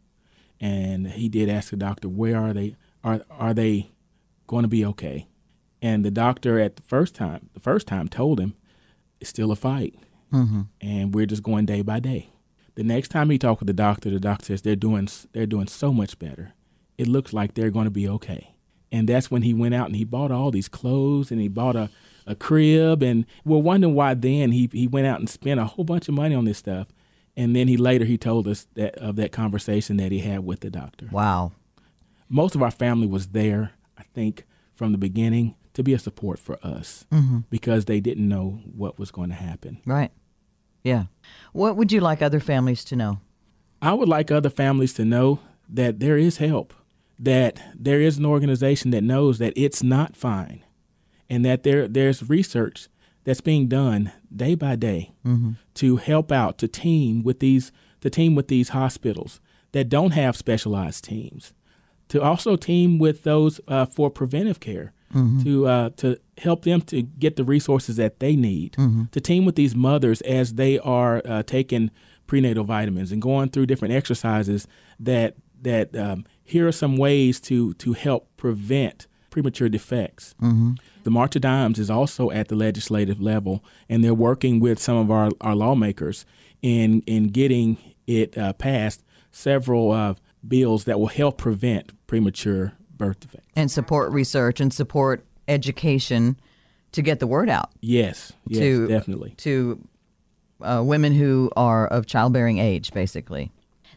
And 0.61 1.09
he 1.09 1.29
did 1.29 1.49
ask 1.49 1.71
the 1.71 1.77
doctor, 1.77 2.09
where 2.09 2.39
are 2.39 2.53
they? 2.53 2.77
Are, 3.03 3.23
are 3.31 3.55
they 3.55 3.93
going 4.47 4.63
to 4.63 4.69
be 4.69 4.85
okay? 4.85 5.27
And 5.81 6.05
the 6.05 6.11
doctor 6.11 6.59
at 6.59 6.77
the 6.77 6.83
first 6.83 7.15
time, 7.15 7.49
the 7.55 7.61
first 7.61 7.87
time 7.87 8.09
told 8.09 8.39
him, 8.41 8.55
it's 9.21 9.31
still 9.31 9.51
a 9.53 9.57
fight. 9.57 9.95
Mm-hmm. 10.33 10.63
And 10.81 11.15
we're 11.15 11.27
just 11.27 11.43
going 11.43 11.67
day 11.67 11.83
by 11.83 12.01
day. 12.01 12.31
The 12.75 12.85
next 12.85 13.09
time 13.09 13.31
he 13.31 13.39
talked 13.39 13.61
with 13.61 13.67
the 13.67 13.73
doctor, 13.73 14.11
the 14.11 14.21
doctor 14.21 14.47
says 14.47 14.63
they're 14.63 14.77
doing 14.77 15.09
they're 15.33 15.47
doing 15.47 15.67
so 15.67 15.93
much 15.93 16.19
better. 16.19 16.53
It 16.99 17.09
looks 17.09 17.33
like 17.33 17.55
they're 17.55 17.71
going 17.71 17.85
to 17.87 17.91
be 17.91 18.09
okay. 18.09 18.55
And 18.93 19.09
that's 19.09 19.31
when 19.31 19.43
he 19.43 19.55
went 19.55 19.75
out 19.75 19.87
and 19.87 19.97
he 19.97 20.05
bought 20.05 20.31
all 20.31 20.51
these 20.51 20.69
clothes 20.69 21.31
and 21.31 21.41
he 21.41 21.49
bought 21.49 21.77
a, 21.77 21.91
a 22.27 22.35
crib 22.35 23.03
and 23.03 23.25
we're 23.45 23.59
wondering 23.59 23.95
why 23.95 24.15
then 24.15 24.53
he 24.53 24.69
he 24.73 24.87
went 24.87 25.07
out 25.07 25.19
and 25.21 25.29
spent 25.31 25.61
a 25.61 25.65
whole 25.65 25.85
bunch 25.85 26.09
of 26.09 26.15
money 26.15 26.35
on 26.35 26.45
this 26.45 26.59
stuff. 26.59 26.89
And 27.37 27.55
then 27.55 27.69
he 27.69 27.77
later 27.77 28.05
he 28.05 28.19
told 28.19 28.47
us 28.49 28.67
that 28.75 28.97
of 28.97 29.17
that 29.17 29.33
conversation 29.33 29.97
that 29.99 30.11
he 30.13 30.19
had 30.21 30.41
with 30.45 30.61
the 30.61 30.71
doctor. 30.71 31.09
Wow. 31.13 31.53
Most 32.29 32.55
of 32.55 32.63
our 32.63 32.71
family 32.71 33.07
was 33.07 33.29
there, 33.29 33.73
I 33.99 34.03
think, 34.15 34.45
from 34.75 34.93
the 34.93 34.99
beginning 34.99 35.55
to 35.75 35.83
be 35.83 35.95
a 35.95 35.99
support 35.99 36.39
for 36.39 36.59
us 36.65 37.07
Mm-hmm. 37.13 37.39
because 37.51 37.85
they 37.87 38.01
didn't 38.01 38.29
know 38.29 38.61
what 38.75 38.99
was 38.99 39.11
going 39.11 39.29
to 39.31 39.35
happen. 39.37 39.81
Right. 39.87 40.11
Yeah. 40.83 41.05
What 41.53 41.77
would 41.77 41.93
you 41.93 42.01
like 42.01 42.23
other 42.23 42.41
families 42.41 42.85
to 42.85 42.97
know? 42.97 43.21
I 43.83 43.95
would 43.95 44.09
like 44.09 44.31
other 44.31 44.51
families 44.51 44.93
to 44.95 45.05
know 45.05 45.41
that 45.69 46.01
there 46.01 46.19
is 46.19 46.37
help, 46.37 46.75
that 47.19 47.61
there 47.75 48.01
is 48.01 48.19
an 48.19 48.27
organization 48.27 48.91
that 48.91 49.03
knows 49.03 49.39
that 49.39 49.53
it's 49.57 49.83
not 49.83 50.17
fine, 50.17 50.65
and 51.29 51.45
that 51.45 51.63
there 51.63 51.89
there's 51.89 52.29
research 52.29 52.89
that's 53.25 53.41
being 53.41 53.69
done 53.69 54.13
day 54.35 54.55
by 54.55 54.77
day 54.77 55.13
to 55.75 55.97
help 55.97 56.33
out, 56.33 56.59
to 56.59 56.69
team 56.69 57.23
with 57.23 57.41
these 57.41 57.73
to 58.01 58.11
team 58.11 58.35
with 58.35 58.49
these 58.49 58.71
hospitals 58.71 59.41
that 59.73 59.89
don't 59.89 60.13
have 60.13 60.37
specialized 60.37 61.05
teams, 61.05 61.53
to 62.09 62.21
also 62.21 62.57
team 62.57 62.99
with 62.99 63.23
those 63.23 63.61
uh, 63.69 63.85
for 63.87 64.11
preventive 64.11 64.59
care, 64.61 64.93
to 65.43 65.67
uh, 65.67 65.91
to 65.97 66.19
help 66.39 66.65
them 66.65 66.81
to 66.83 67.03
get 67.03 67.37
the 67.37 67.45
resources 67.45 67.97
that 67.97 68.21
they 68.21 68.37
need, 68.37 68.77
to 69.13 69.21
team 69.21 69.45
with 69.45 69.57
these 69.57 69.75
mothers 69.75 70.21
as 70.23 70.55
they 70.55 70.79
are 70.79 71.21
uh, 71.25 71.43
taking 71.43 71.91
prenatal 72.27 72.65
vitamins 72.65 73.11
and 73.13 73.21
going 73.21 73.49
through 73.51 73.67
different 73.67 73.93
exercises 73.95 74.67
that 74.99 75.35
that 75.63 75.95
um, 75.97 76.25
here 76.45 76.67
are 76.67 76.73
some 76.73 76.97
ways 76.97 77.41
to 77.41 77.75
to 77.75 77.93
help 77.93 78.29
prevent 78.37 79.07
premature 79.31 79.69
defects. 79.69 80.35
The 81.05 81.11
March 81.11 81.37
of 81.37 81.43
Dimes 81.43 81.79
is 81.79 81.89
also 81.91 82.31
at 82.31 82.49
the 82.49 82.55
legislative 82.57 83.21
level, 83.21 83.65
and 83.89 84.03
they're 84.05 84.13
working 84.15 84.61
with 84.61 84.79
some 84.79 84.97
of 84.97 85.11
our, 85.11 85.31
our 85.41 85.55
lawmakers 85.55 86.25
in 86.63 87.03
in 87.07 87.29
getting 87.29 87.77
it 88.07 88.37
uh, 88.39 88.53
passed 88.55 89.03
several 89.33 89.93
uh, 89.93 90.15
bills 90.47 90.85
that 90.85 90.99
will 90.99 91.07
help 91.09 91.39
prevent 91.39 91.93
premature 92.07 92.73
birth 93.01 93.21
defects. 93.21 93.47
And 93.57 93.71
support 93.71 94.13
research 94.13 94.61
and 94.61 94.73
support 94.73 95.25
education 95.49 96.37
to 96.93 97.03
get 97.03 97.19
the 97.21 97.27
word 97.27 97.49
out 97.49 97.71
Yes, 97.81 98.33
yes, 98.47 98.61
To- 98.61 98.87
definitely. 98.89 99.35
to 99.39 99.81
uh, 100.61 100.83
women 100.85 101.13
who 101.15 101.51
are 101.57 101.87
of 101.87 102.07
childbearing 102.07 102.59
age, 102.59 102.93
basically. 102.93 103.51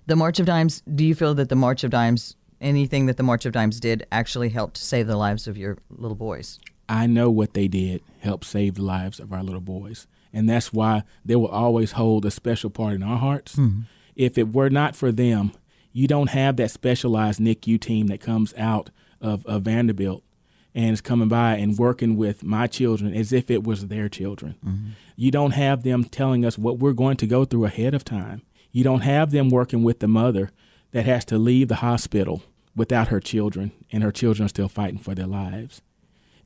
The 0.07 0.15
March 0.15 0.39
of 0.39 0.45
Dimes, 0.45 0.81
do 0.95 1.03
you 1.05 1.13
feel 1.15 1.33
that 1.35 1.49
the 1.49 1.55
March 1.55 1.83
of 1.83 1.91
Dimes, 1.91 2.35
anything 2.61 3.05
that 3.07 3.17
the 3.17 3.23
March 3.23 3.45
of 3.45 3.51
Dimes 3.53 3.79
did, 3.79 4.05
actually 4.11 4.49
helped 4.49 4.77
save 4.77 5.07
the 5.07 5.17
lives 5.17 5.47
of 5.47 5.57
your 5.57 5.77
little 5.89 6.15
boys? 6.15 6.59
I 6.89 7.07
know 7.07 7.29
what 7.29 7.53
they 7.53 7.67
did 7.67 8.01
helped 8.19 8.45
save 8.45 8.75
the 8.75 8.81
lives 8.83 9.19
of 9.19 9.31
our 9.33 9.43
little 9.43 9.61
boys. 9.61 10.07
And 10.33 10.49
that's 10.49 10.71
why 10.73 11.03
they 11.25 11.35
will 11.35 11.47
always 11.47 11.93
hold 11.93 12.25
a 12.25 12.31
special 12.31 12.69
part 12.69 12.95
in 12.95 13.03
our 13.03 13.17
hearts. 13.17 13.57
If 14.15 14.37
it 14.37 14.53
were 14.53 14.69
not 14.69 14.95
for 14.95 15.11
them, 15.11 15.51
you 15.93 16.07
don't 16.07 16.31
have 16.31 16.57
that 16.57 16.71
specialized 16.71 17.39
NICU 17.39 17.79
team 17.79 18.07
that 18.07 18.19
comes 18.19 18.53
out 18.57 18.89
of, 19.21 19.45
of 19.45 19.61
Vanderbilt 19.63 20.23
and 20.75 20.91
is 20.91 21.01
coming 21.01 21.29
by 21.29 21.55
and 21.55 21.77
working 21.77 22.17
with 22.17 22.43
my 22.43 22.67
children 22.67 23.13
as 23.13 23.31
if 23.31 23.49
it 23.49 23.63
was 23.63 23.87
their 23.87 24.09
children. 24.09 24.55
You 25.15 25.31
don't 25.31 25.51
have 25.51 25.83
them 25.83 26.03
telling 26.03 26.43
us 26.43 26.57
what 26.57 26.79
we're 26.79 26.93
going 26.93 27.17
to 27.17 27.27
go 27.27 27.45
through 27.45 27.65
ahead 27.65 27.93
of 27.93 28.03
time. 28.03 28.41
You 28.71 28.83
don't 28.83 29.01
have 29.01 29.31
them 29.31 29.49
working 29.49 29.83
with 29.83 29.99
the 29.99 30.07
mother 30.07 30.49
that 30.91 31.05
has 31.05 31.23
to 31.25 31.37
leave 31.37 31.67
the 31.67 31.75
hospital 31.75 32.41
without 32.75 33.09
her 33.09 33.19
children, 33.19 33.71
and 33.91 34.01
her 34.01 34.11
children 34.11 34.45
are 34.47 34.49
still 34.49 34.67
fighting 34.67 34.97
for 34.97 35.13
their 35.13 35.27
lives 35.27 35.81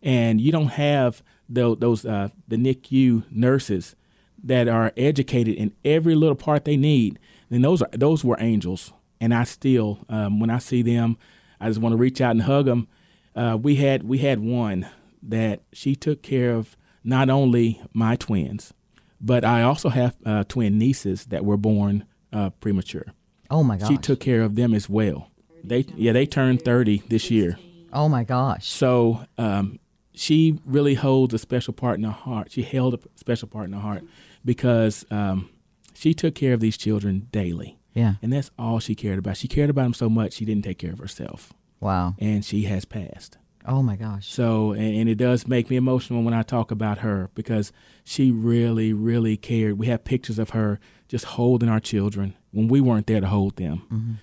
and 0.02 0.40
you 0.40 0.52
don't 0.52 0.68
have 0.68 1.24
tho- 1.50 1.76
those 1.76 2.06
uh, 2.06 2.30
the 2.48 2.56
NICU 2.58 3.24
nurses 3.32 3.96
that 4.44 4.68
are 4.68 4.94
educated 4.96 5.56
in 5.56 5.74
every 5.84 6.16
little 6.16 6.36
part 6.36 6.66
they 6.66 6.78
need. 6.78 7.18
And 7.50 7.64
those 7.64 7.82
are 7.82 7.90
those 7.92 8.24
were 8.24 8.38
angels, 8.40 8.94
and 9.20 9.34
I 9.34 9.44
still 9.44 10.00
um, 10.10 10.40
when 10.40 10.50
I 10.50 10.60
see 10.60 10.82
them, 10.82 11.18
I 11.60 11.68
just 11.68 11.80
want 11.80 11.94
to 11.94 11.98
reach 11.98 12.22
out 12.22 12.32
and 12.32 12.42
hug 12.42 12.66
them. 12.66 12.88
Uh, 13.36 13.58
we 13.62 13.76
had 13.76 14.04
we 14.04 14.20
had 14.20 14.40
one 14.40 14.88
that 15.24 15.62
she 15.74 15.96
took 15.96 16.22
care 16.22 16.52
of 16.52 16.76
not 17.04 17.30
only 17.30 17.82
my 17.94 18.16
twins, 18.16 18.74
but 19.22 19.44
I 19.46 19.64
also 19.64 19.90
have 19.90 20.16
uh, 20.26 20.44
twin 20.44 20.78
nieces 20.78 21.26
that 21.28 21.46
were 21.46 21.58
born 21.58 22.06
uh, 22.34 22.50
premature. 22.52 23.06
Oh 23.50 23.64
my 23.64 23.78
gosh. 23.78 23.90
She 23.90 23.98
took 23.98 24.20
care 24.20 24.42
of 24.42 24.56
them 24.56 24.74
as 24.74 24.90
well. 24.90 25.32
They 25.64 25.86
yeah 25.96 26.14
they 26.14 26.26
turned 26.26 26.64
thirty 26.64 27.04
this 27.08 27.30
year. 27.32 27.58
oh 27.94 28.10
my 28.10 28.24
gosh. 28.24 28.68
So 28.68 29.26
um, 29.38 29.80
she 30.14 30.60
really 30.66 30.96
holds 30.96 31.34
a 31.34 31.38
special 31.38 31.74
part 31.74 31.98
in 31.98 32.04
her 32.04 32.12
heart. 32.12 32.52
She 32.52 32.62
held 32.64 32.94
a 32.96 33.00
special 33.16 33.48
part 33.48 33.66
in 33.66 33.74
her 33.74 33.80
heart 33.80 34.04
because 34.44 35.06
um, 35.12 35.50
she 35.94 36.14
took 36.14 36.36
care 36.36 36.54
of 36.54 36.60
these 36.60 36.78
children 36.78 37.28
daily. 37.32 37.77
Yeah. 37.98 38.14
And 38.22 38.32
that's 38.32 38.52
all 38.60 38.80
she 38.80 38.94
cared 38.94 39.18
about. 39.18 39.38
She 39.38 39.48
cared 39.48 39.70
about 39.72 39.88
him 39.88 39.94
so 39.94 40.10
much 40.10 40.34
she 40.34 40.46
didn't 40.46 40.64
take 40.64 40.78
care 40.78 40.94
of 40.94 41.00
herself. 41.00 41.52
Wow. 41.80 42.16
And 42.20 42.46
she 42.46 42.64
has 42.64 42.86
passed. 42.86 43.38
Oh 43.66 43.82
my 43.82 43.96
gosh. 43.96 44.32
So, 44.32 44.72
and, 44.72 44.96
and 45.00 45.10
it 45.10 45.16
does 45.16 45.48
make 45.48 45.70
me 45.70 45.76
emotional 45.76 46.24
when 46.24 46.34
I 46.34 46.44
talk 46.44 46.72
about 46.72 47.00
her 47.00 47.30
because 47.34 47.74
she 48.04 48.32
really, 48.32 48.94
really 48.94 49.36
cared. 49.36 49.78
We 49.80 49.88
have 49.88 50.04
pictures 50.04 50.40
of 50.40 50.52
her 50.52 50.80
just 51.08 51.26
holding 51.26 51.70
our 51.70 51.80
children 51.80 52.36
when 52.52 52.68
we 52.68 52.82
weren't 52.82 53.08
there 53.08 53.20
to 53.20 53.28
hold 53.28 53.58
them. 53.58 54.20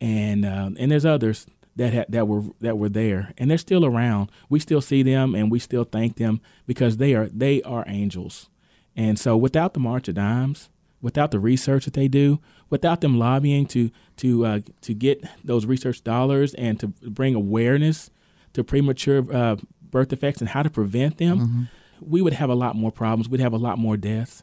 And 0.00 0.44
um, 0.46 0.76
and 0.78 0.90
there's 0.90 1.04
others 1.04 1.46
that 1.76 1.92
ha- 1.94 2.04
that 2.08 2.26
were 2.28 2.42
that 2.60 2.78
were 2.78 2.88
there, 2.88 3.32
and 3.36 3.50
they're 3.50 3.58
still 3.58 3.84
around. 3.84 4.30
We 4.48 4.60
still 4.60 4.80
see 4.80 5.02
them, 5.02 5.34
and 5.34 5.50
we 5.50 5.58
still 5.58 5.84
thank 5.84 6.16
them 6.16 6.40
because 6.66 6.98
they 6.98 7.14
are 7.14 7.28
they 7.28 7.62
are 7.62 7.84
angels. 7.88 8.48
And 8.96 9.18
so, 9.18 9.36
without 9.36 9.74
the 9.74 9.80
March 9.80 10.06
of 10.08 10.14
Dimes, 10.14 10.70
without 11.00 11.30
the 11.30 11.40
research 11.40 11.84
that 11.84 11.94
they 11.94 12.08
do, 12.08 12.40
without 12.70 13.00
them 13.00 13.18
lobbying 13.18 13.66
to 13.66 13.90
to 14.18 14.44
uh, 14.46 14.60
to 14.82 14.94
get 14.94 15.24
those 15.44 15.66
research 15.66 16.02
dollars 16.04 16.54
and 16.54 16.78
to 16.80 16.88
bring 16.88 17.34
awareness 17.34 18.10
to 18.54 18.64
premature 18.64 19.24
uh, 19.34 19.56
birth 19.90 20.08
defects 20.08 20.40
and 20.40 20.50
how 20.50 20.62
to 20.62 20.70
prevent 20.70 21.18
them, 21.18 21.68
we 22.00 22.22
would 22.22 22.32
have 22.34 22.50
a 22.50 22.54
lot 22.54 22.76
more 22.76 22.90
problems. 22.92 23.28
We'd 23.28 23.40
have 23.40 23.52
a 23.52 23.58
lot 23.58 23.78
more 23.78 23.96
deaths. 23.96 24.42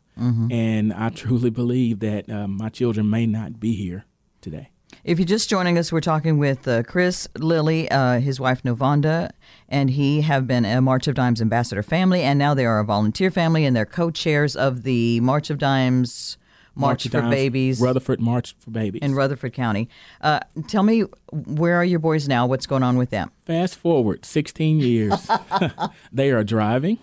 And 0.52 0.94
I 0.94 1.10
truly 1.22 1.50
believe 1.50 2.00
that 2.00 2.30
um, 2.30 2.58
my 2.58 2.70
children 2.70 3.10
may 3.10 3.26
not 3.26 3.60
be 3.60 3.74
here 3.76 4.06
today. 4.42 4.70
If 5.04 5.20
you're 5.20 5.26
just 5.26 5.50
joining 5.50 5.78
us, 5.78 5.92
we're 5.92 6.00
talking 6.02 6.38
with 6.38 6.68
uh, 6.68 6.84
Chris 6.84 7.28
Lilly, 7.38 7.92
uh, 7.92 8.20
his 8.20 8.40
wife 8.40 8.64
Novanda, 8.64 9.32
and 9.68 9.90
he 9.90 10.22
have 10.22 10.48
been 10.48 10.66
a 10.66 10.82
March 10.82 11.08
of 11.08 11.16
Dimes 11.16 11.42
ambassador 11.42 11.84
family, 11.84 12.22
and 12.22 12.40
now 12.40 12.54
they 12.54 12.66
are 12.66 12.80
a 12.80 12.86
volunteer 12.86 13.30
family, 13.30 13.66
and 13.66 13.76
they're 13.76 13.86
co-chairs 13.86 14.56
of 14.56 14.84
the 14.84 15.20
March 15.20 15.50
of 15.50 15.58
Dimes 15.58 16.38
March, 16.76 17.06
of 17.06 17.12
for 17.12 17.22
Dimes, 17.22 17.34
Babies 17.34 17.82
Rutherford 17.82 18.20
March 18.20 18.56
for 18.60 18.72
Babies. 18.72 19.02
in 19.02 19.16
Rutherford 19.16 19.54
County. 19.54 19.90
Uh, 20.22 20.40
tell 20.68 20.84
me, 20.84 21.02
where 21.32 21.76
are 21.76 21.86
your 21.86 22.00
boys 22.00 22.28
now? 22.28 22.46
What's 22.46 22.66
going 22.66 22.84
on 22.84 22.98
with 22.98 23.10
them? 23.10 23.32
Fast 23.46 23.76
forward 23.76 24.26
16 24.26 24.80
years. 24.80 25.30
they 26.12 26.32
are 26.32 26.44
driving. 26.44 27.00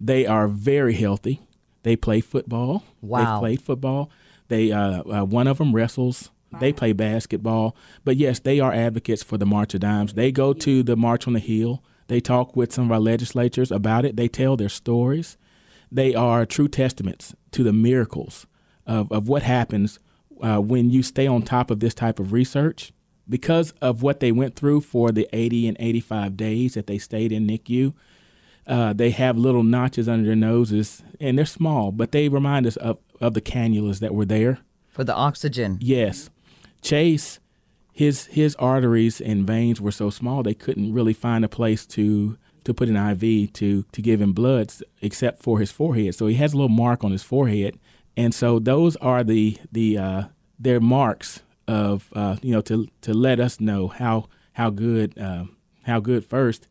They 0.00 0.26
are 0.26 0.48
very 0.48 0.94
healthy. 0.94 1.40
They 1.82 1.96
play 1.96 2.20
football. 2.20 2.84
Wow. 3.00 3.36
They 3.36 3.40
played 3.40 3.62
football. 3.62 4.10
They 4.48 4.72
uh, 4.72 5.02
uh, 5.02 5.24
one 5.24 5.46
of 5.46 5.58
them 5.58 5.74
wrestles. 5.74 6.30
They 6.58 6.72
play 6.72 6.92
basketball. 6.92 7.76
But 8.04 8.16
yes, 8.16 8.38
they 8.38 8.60
are 8.60 8.72
advocates 8.72 9.22
for 9.22 9.36
the 9.36 9.44
March 9.44 9.74
of 9.74 9.80
Dimes. 9.80 10.14
They 10.14 10.32
go 10.32 10.54
to 10.54 10.82
the 10.82 10.96
March 10.96 11.26
on 11.26 11.34
the 11.34 11.38
Hill. 11.38 11.82
They 12.08 12.20
talk 12.20 12.56
with 12.56 12.72
some 12.72 12.86
of 12.86 12.92
our 12.92 13.00
legislators 13.00 13.70
about 13.70 14.04
it. 14.04 14.16
They 14.16 14.28
tell 14.28 14.56
their 14.56 14.68
stories. 14.68 15.36
They 15.90 16.14
are 16.14 16.46
true 16.46 16.68
testaments 16.68 17.34
to 17.52 17.62
the 17.62 17.72
miracles 17.72 18.46
of, 18.86 19.10
of 19.10 19.28
what 19.28 19.42
happens 19.42 19.98
uh, 20.42 20.58
when 20.58 20.90
you 20.90 21.02
stay 21.02 21.26
on 21.26 21.42
top 21.42 21.70
of 21.70 21.80
this 21.80 21.94
type 21.94 22.18
of 22.18 22.32
research. 22.32 22.92
Because 23.28 23.72
of 23.82 24.02
what 24.02 24.20
they 24.20 24.30
went 24.30 24.54
through 24.54 24.82
for 24.82 25.10
the 25.10 25.28
80 25.32 25.66
and 25.66 25.76
85 25.80 26.36
days 26.36 26.74
that 26.74 26.86
they 26.86 26.98
stayed 26.98 27.32
in 27.32 27.46
NICU, 27.46 27.92
uh, 28.66 28.92
they 28.92 29.10
have 29.10 29.36
little 29.36 29.62
notches 29.62 30.08
under 30.08 30.26
their 30.26 30.36
noses, 30.36 31.02
and 31.20 31.36
they're 31.36 31.44
small, 31.44 31.90
but 31.92 32.12
they 32.12 32.28
remind 32.28 32.66
us 32.66 32.76
of, 32.76 32.98
of 33.20 33.34
the 33.34 33.40
cannulas 33.40 33.98
that 34.00 34.14
were 34.14 34.24
there. 34.24 34.58
For 34.88 35.04
the 35.04 35.14
oxygen. 35.14 35.78
Yes, 35.80 36.30
Chase, 36.82 37.40
his 37.92 38.26
his 38.26 38.54
arteries 38.56 39.20
and 39.20 39.46
veins 39.46 39.80
were 39.80 39.90
so 39.90 40.10
small 40.10 40.42
they 40.42 40.54
couldn't 40.54 40.92
really 40.92 41.14
find 41.14 41.44
a 41.44 41.48
place 41.48 41.86
to 41.86 42.36
to 42.64 42.74
put 42.74 42.88
an 42.88 42.96
IV 42.96 43.52
to 43.54 43.84
to 43.84 44.02
give 44.02 44.20
him 44.20 44.32
blood 44.32 44.72
except 45.00 45.42
for 45.42 45.60
his 45.60 45.70
forehead. 45.70 46.14
So 46.14 46.26
he 46.26 46.34
has 46.34 46.52
a 46.52 46.56
little 46.56 46.68
mark 46.68 47.04
on 47.04 47.12
his 47.12 47.22
forehead, 47.22 47.78
and 48.16 48.34
so 48.34 48.58
those 48.58 48.96
are 48.96 49.22
the 49.24 49.58
the 49.72 49.98
uh, 49.98 50.22
their 50.58 50.80
marks 50.80 51.42
of 51.68 52.08
uh, 52.14 52.36
you 52.42 52.52
know 52.52 52.60
to 52.62 52.88
to 53.02 53.12
let 53.14 53.40
us 53.40 53.60
know 53.60 53.88
how 53.88 54.28
how 54.52 54.70
good 54.70 55.18
uh, 55.18 55.44
how 55.84 56.00
good 56.00 56.24
first 56.24 56.68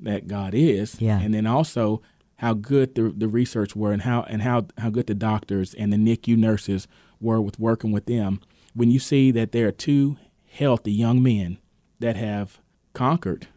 that 0.00 0.26
God 0.28 0.54
is, 0.54 1.00
Yeah. 1.00 1.18
and 1.20 1.34
then 1.34 1.46
also 1.46 2.02
how 2.36 2.54
good 2.54 2.94
the 2.94 3.10
the 3.16 3.28
research 3.28 3.74
were 3.76 3.92
and 3.92 4.02
how 4.02 4.22
and 4.28 4.42
how 4.42 4.66
how 4.78 4.90
good 4.90 5.06
the 5.06 5.14
doctors 5.14 5.74
and 5.74 5.92
the 5.92 5.96
NICU 5.96 6.36
nurses 6.36 6.86
were 7.20 7.40
with 7.40 7.58
working 7.58 7.90
with 7.92 8.06
them. 8.06 8.40
When 8.74 8.90
you 8.90 8.98
see 9.00 9.32
that 9.32 9.50
there 9.52 9.66
are 9.66 9.72
two 9.72 10.16
healthy 10.50 10.92
young 10.92 11.22
men 11.22 11.58
that 12.00 12.16
have 12.16 12.58
conquered 12.92 13.48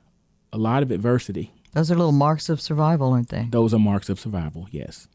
a 0.51 0.57
lot 0.57 0.81
of 0.83 0.91
adversity, 0.91 1.51
Those 1.73 1.91
are 1.91 1.95
little 1.95 2.11
marks 2.11 2.49
of 2.49 2.59
survival, 2.59 3.13
aren't 3.13 3.29
they? 3.29 3.47
those 3.51 3.73
are 3.73 3.79
marks 3.79 4.09
of 4.09 4.19
survival. 4.19 4.67
Yes. 4.71 5.07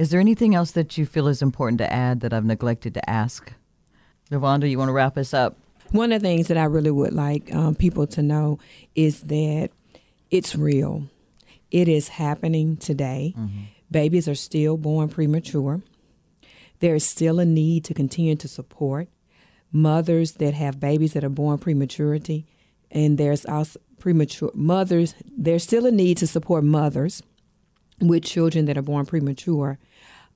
Is 0.00 0.08
there 0.08 0.18
anything 0.18 0.54
else 0.54 0.70
that 0.70 0.96
you 0.96 1.04
feel 1.04 1.28
is 1.28 1.42
important 1.42 1.76
to 1.76 1.92
add 1.92 2.20
that 2.20 2.32
I've 2.32 2.46
neglected 2.46 2.94
to 2.94 3.10
ask? 3.10 3.52
Yvonne, 4.30 4.62
you 4.62 4.78
want 4.78 4.88
to 4.88 4.94
wrap 4.94 5.18
us 5.18 5.34
up? 5.34 5.58
One 5.90 6.10
of 6.10 6.22
the 6.22 6.26
things 6.26 6.48
that 6.48 6.56
I 6.56 6.64
really 6.64 6.90
would 6.90 7.12
like 7.12 7.54
um, 7.54 7.74
people 7.74 8.06
to 8.06 8.22
know 8.22 8.58
is 8.94 9.20
that 9.24 9.68
it's 10.30 10.56
real. 10.56 11.04
It 11.70 11.86
is 11.86 12.08
happening 12.08 12.78
today. 12.78 13.34
Babies 13.90 14.26
are 14.26 14.34
still 14.34 14.78
born 14.78 15.10
premature. 15.10 15.82
There 16.78 16.94
is 16.94 17.06
still 17.06 17.38
a 17.38 17.44
need 17.44 17.84
to 17.84 17.92
continue 17.92 18.36
to 18.36 18.48
support 18.48 19.08
mothers 19.70 20.32
that 20.32 20.54
have 20.54 20.80
babies 20.80 21.12
that 21.12 21.24
are 21.24 21.28
born 21.28 21.58
prematurity, 21.58 22.46
and 22.90 23.18
there's 23.18 23.44
also 23.44 23.78
premature 23.98 24.50
mothers. 24.54 25.14
There's 25.36 25.64
still 25.64 25.84
a 25.84 25.92
need 25.92 26.16
to 26.16 26.26
support 26.26 26.64
mothers 26.64 27.22
with 28.00 28.24
children 28.24 28.64
that 28.64 28.78
are 28.78 28.82
born 28.82 29.04
premature, 29.04 29.78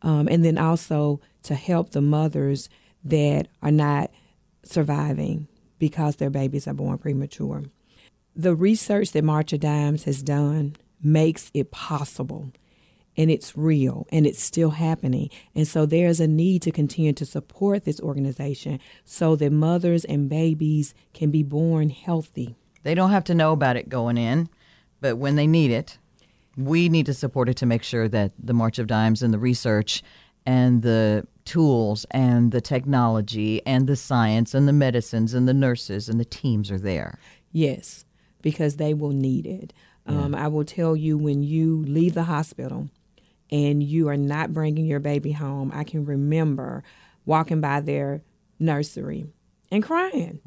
um, 0.05 0.29
and 0.31 0.45
then 0.45 0.59
also 0.59 1.21
to 1.43 1.55
help 1.55 1.91
the 1.91 2.03
mothers 2.03 2.69
that 3.03 3.49
are 3.63 3.73
not 3.73 4.11
surviving 4.63 5.49
because 5.79 6.17
their 6.17 6.31
babies 6.31 6.69
are 6.69 6.75
born 6.75 6.99
premature. 6.99 7.65
The 8.37 8.55
research 8.55 9.13
that 9.13 9.25
March 9.25 9.53
of 9.53 9.61
Dimes 9.61 10.05
has 10.05 10.23
done 10.23 10.77
makes 11.03 11.51
it 11.55 11.71
possible 11.71 12.53
and 13.17 13.31
it's 13.31 13.57
real 13.57 14.07
and 14.11 14.27
it's 14.27 14.43
still 14.43 14.71
happening. 14.71 15.31
And 15.55 15.67
so 15.67 15.87
there's 15.87 16.21
a 16.21 16.27
need 16.27 16.63
to 16.63 16.71
continue 16.71 17.13
to 17.15 17.25
support 17.25 17.85
this 17.85 18.01
organization 18.01 18.81
so 19.05 19.37
that 19.37 19.53
mothers 19.53 20.05
and 20.05 20.29
babies 20.29 20.95
can 21.13 21.31
be 21.31 21.43
born 21.43 21.91
healthy. 21.91 22.57
They 22.83 22.95
don't 22.95 23.11
have 23.11 23.25
to 23.25 23.35
know 23.35 23.53
about 23.53 23.77
it 23.77 23.89
going 23.89 24.19
in, 24.19 24.49
but 25.01 25.17
when 25.17 25.37
they 25.37 25.47
need 25.47 25.71
it, 25.71 25.99
we 26.57 26.89
need 26.89 27.07
to 27.07 27.15
support 27.15 27.49
it 27.49 27.57
to 27.59 27.67
make 27.67 27.83
sure 27.83 28.09
that 28.09 28.33
the 28.39 28.55
March 28.55 28.79
of 28.79 28.87
Dimes 28.87 29.23
and 29.23 29.33
the 29.33 29.39
research 29.39 30.03
and 30.47 30.83
the 30.83 31.27
tools 31.45 32.07
and 32.11 32.53
the 32.53 32.61
technology 32.61 33.65
and 33.67 33.87
the 33.87 33.97
science 33.97 34.55
and 34.55 34.69
the 34.69 34.73
medicines 34.73 35.35
and 35.35 35.49
the 35.49 35.55
nurses 35.55 36.09
and 36.09 36.21
the 36.21 36.25
teams 36.25 36.71
are 36.71 36.79
there. 36.79 37.19
Yes, 37.53 38.05
because 38.43 38.77
they 38.77 38.95
will 38.95 39.11
need 39.13 39.47
it. 39.47 39.73
Um, 40.07 40.35
I 40.35 40.49
will 40.49 40.65
tell 40.65 40.95
you 40.95 41.17
when 41.17 41.43
you 41.43 41.83
leave 41.87 42.13
the 42.13 42.25
hospital 42.25 42.91
and 43.51 43.83
you 43.83 44.09
are 44.09 44.19
not 44.19 44.53
bringing 44.53 44.85
your 44.85 45.01
baby 45.01 45.33
home, 45.33 45.73
I 45.75 45.85
can 45.85 46.05
remember 46.05 46.85
walking 47.25 47.63
by 47.63 47.81
their 47.81 48.23
nursery 48.59 49.25
and 49.71 49.83
crying. 49.83 50.41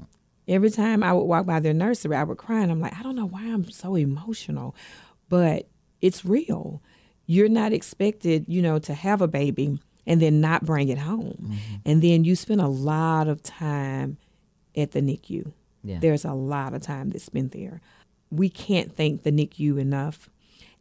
Every 0.48 0.70
time 0.70 1.04
I 1.04 1.12
would 1.12 1.24
walk 1.24 1.46
by 1.46 1.60
their 1.60 1.74
nursery, 1.74 2.16
I 2.16 2.24
would 2.24 2.38
cry, 2.38 2.62
and 2.62 2.72
I'm 2.72 2.80
like, 2.80 2.98
I 2.98 3.04
don't 3.04 3.16
know 3.16 3.26
why 3.26 3.42
I'm 3.42 3.70
so 3.72 3.96
emotional, 3.96 4.76
but 5.28 5.68
it's 6.02 6.26
real. 6.26 6.82
You're 7.26 7.50
not 7.50 7.74
expected, 7.74 8.46
you 8.48 8.62
know, 8.62 8.80
to 8.80 8.94
have 8.94 9.22
a 9.22 9.28
baby 9.28 9.80
and 10.06 10.22
then 10.22 10.40
not 10.40 10.66
bring 10.66 10.90
it 10.90 10.98
home. 10.98 11.58
And 11.86 12.02
then 12.02 12.24
you 12.24 12.36
spend 12.36 12.62
a 12.62 12.68
lot 12.68 13.28
of 13.28 13.44
time 13.44 14.18
at 14.76 14.92
the 14.92 15.02
NICU. 15.02 15.52
Yeah. 15.84 16.00
There's 16.00 16.26
a 16.26 16.34
lot 16.34 16.74
of 16.74 16.82
time 16.82 17.10
that's 17.10 17.26
spent 17.26 17.52
there. 17.52 17.82
We 18.32 18.50
can't 18.50 18.96
thank 18.96 19.24
the 19.24 19.32
NICU 19.32 19.80
enough 19.80 20.30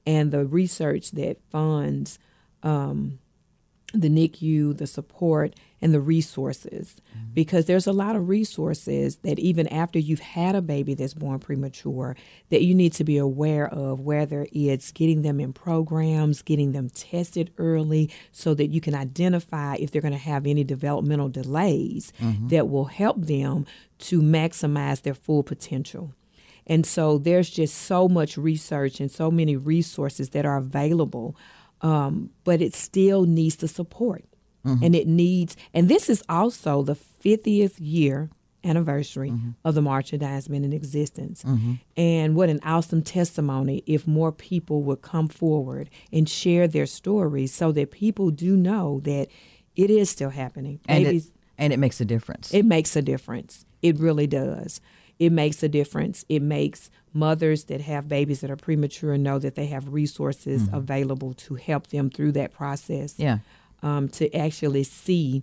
and 0.07 0.31
the 0.31 0.45
research 0.45 1.11
that 1.13 1.39
funds 1.51 2.19
um, 2.63 3.19
the 4.01 4.09
NICU, 4.09 4.77
the 4.77 4.87
support, 4.87 5.55
and 5.81 5.93
the 5.93 6.01
resources. 6.01 6.97
Mm-hmm. 7.11 7.35
Because 7.35 7.67
there's 7.67 7.87
a 7.87 7.93
lot 7.93 8.17
of 8.17 8.29
resources 8.29 9.17
that 9.17 9.39
even 9.39 9.69
after 9.69 9.99
you've 9.99 10.21
had 10.21 10.55
a 10.55 10.63
baby 10.63 10.95
that's 10.95 11.15
born 11.15 11.39
premature, 11.39 12.17
that 12.49 12.63
you 12.63 12.75
need 12.75 12.93
to 12.95 13.05
be 13.05 13.19
aware 13.19 13.69
of, 13.69 14.01
whether 14.01 14.47
it's 14.53 14.91
getting 14.93 15.23
them 15.23 15.39
in 15.39 15.53
programs, 15.53 16.43
getting 16.43 16.73
them 16.73 16.89
tested 16.89 17.53
early 17.59 18.11
so 18.33 18.55
that 18.55 18.69
you 18.69 18.81
can 18.81 18.95
identify 18.95 19.77
if 19.77 19.91
they're 19.91 20.03
going 20.03 20.13
to 20.13 20.19
have 20.19 20.47
any 20.47 20.65
developmental 20.65 21.29
delays 21.29 22.13
mm-hmm. 22.21 22.49
that 22.49 22.69
will 22.69 22.87
help 22.87 23.21
them 23.21 23.67
to 23.99 24.23
maximize 24.23 25.03
their 25.03 25.15
full 25.15 25.43
potential. 25.43 26.13
And 26.67 26.85
so 26.85 27.19
there's 27.19 27.51
just 27.51 27.77
so 27.77 28.09
much 28.09 28.37
research 28.37 28.99
and 28.99 29.11
so 29.11 29.31
many 29.31 29.57
resources 29.57 30.31
that 30.31 30.45
are 30.45 30.57
available, 30.57 31.37
um, 31.81 32.31
but 32.45 32.61
it 32.61 32.75
still 32.75 33.25
needs 33.25 33.57
the 33.57 33.69
support. 33.69 34.25
Mm-hmm. 34.65 34.85
And 34.85 34.95
it 34.97 35.07
needs, 35.07 35.57
and 35.73 35.89
this 35.89 36.11
is 36.11 36.25
also 36.29 36.83
the 36.83 36.97
50th 36.97 37.77
year 37.79 38.31
anniversary 38.65 39.31
mm-hmm. 39.31 39.51
of 39.65 39.75
the 39.75 39.83
March 39.83 40.13
of 40.13 40.21
Dimes 40.21 40.49
been 40.49 40.65
in 40.65 40.73
existence. 40.73 41.43
Mm-hmm. 41.45 41.75
And 41.97 42.35
what 42.35 42.49
an 42.49 42.61
awesome 42.65 43.03
testimony 43.03 43.83
if 43.87 44.07
more 44.07 44.33
people 44.33 44.83
would 44.83 45.03
come 45.03 45.29
forward 45.29 45.89
and 46.13 46.29
share 46.29 46.67
their 46.67 46.87
stories 46.87 47.55
so 47.55 47.73
that 47.73 47.93
people 47.93 48.31
do 48.31 48.57
know 48.57 49.01
that 49.05 49.29
it 49.77 49.91
is 49.91 50.11
still 50.11 50.31
happening. 50.31 50.81
And 50.89 51.07
it, 51.07 51.23
and 51.59 51.73
it 51.73 51.79
makes 51.79 52.01
a 52.01 52.05
difference. 52.05 52.53
it 52.53 52.65
makes 52.65 52.97
a 52.97 53.03
difference. 53.03 53.65
It 53.83 53.99
really 53.99 54.27
does. 54.27 54.81
It 55.19 55.33
makes 55.33 55.63
a 55.63 55.69
difference. 55.69 56.25
It 56.29 56.43
makes 56.43 56.91
mothers 57.13 57.65
that 57.65 57.81
have 57.81 58.09
babies 58.09 58.41
that 58.41 58.51
are 58.51 58.57
premature 58.57 59.17
know 59.17 59.39
that 59.39 59.55
they 59.55 59.67
have 59.67 59.93
resources 59.93 60.69
available 60.73 61.33
to 61.35 61.55
help 61.55 61.87
them 61.89 62.11
through 62.11 62.33
that 62.33 62.53
process. 62.53 63.15
yeah. 63.19 63.39
Um, 63.83 64.09
to 64.09 64.35
actually 64.35 64.85
see 64.85 65.43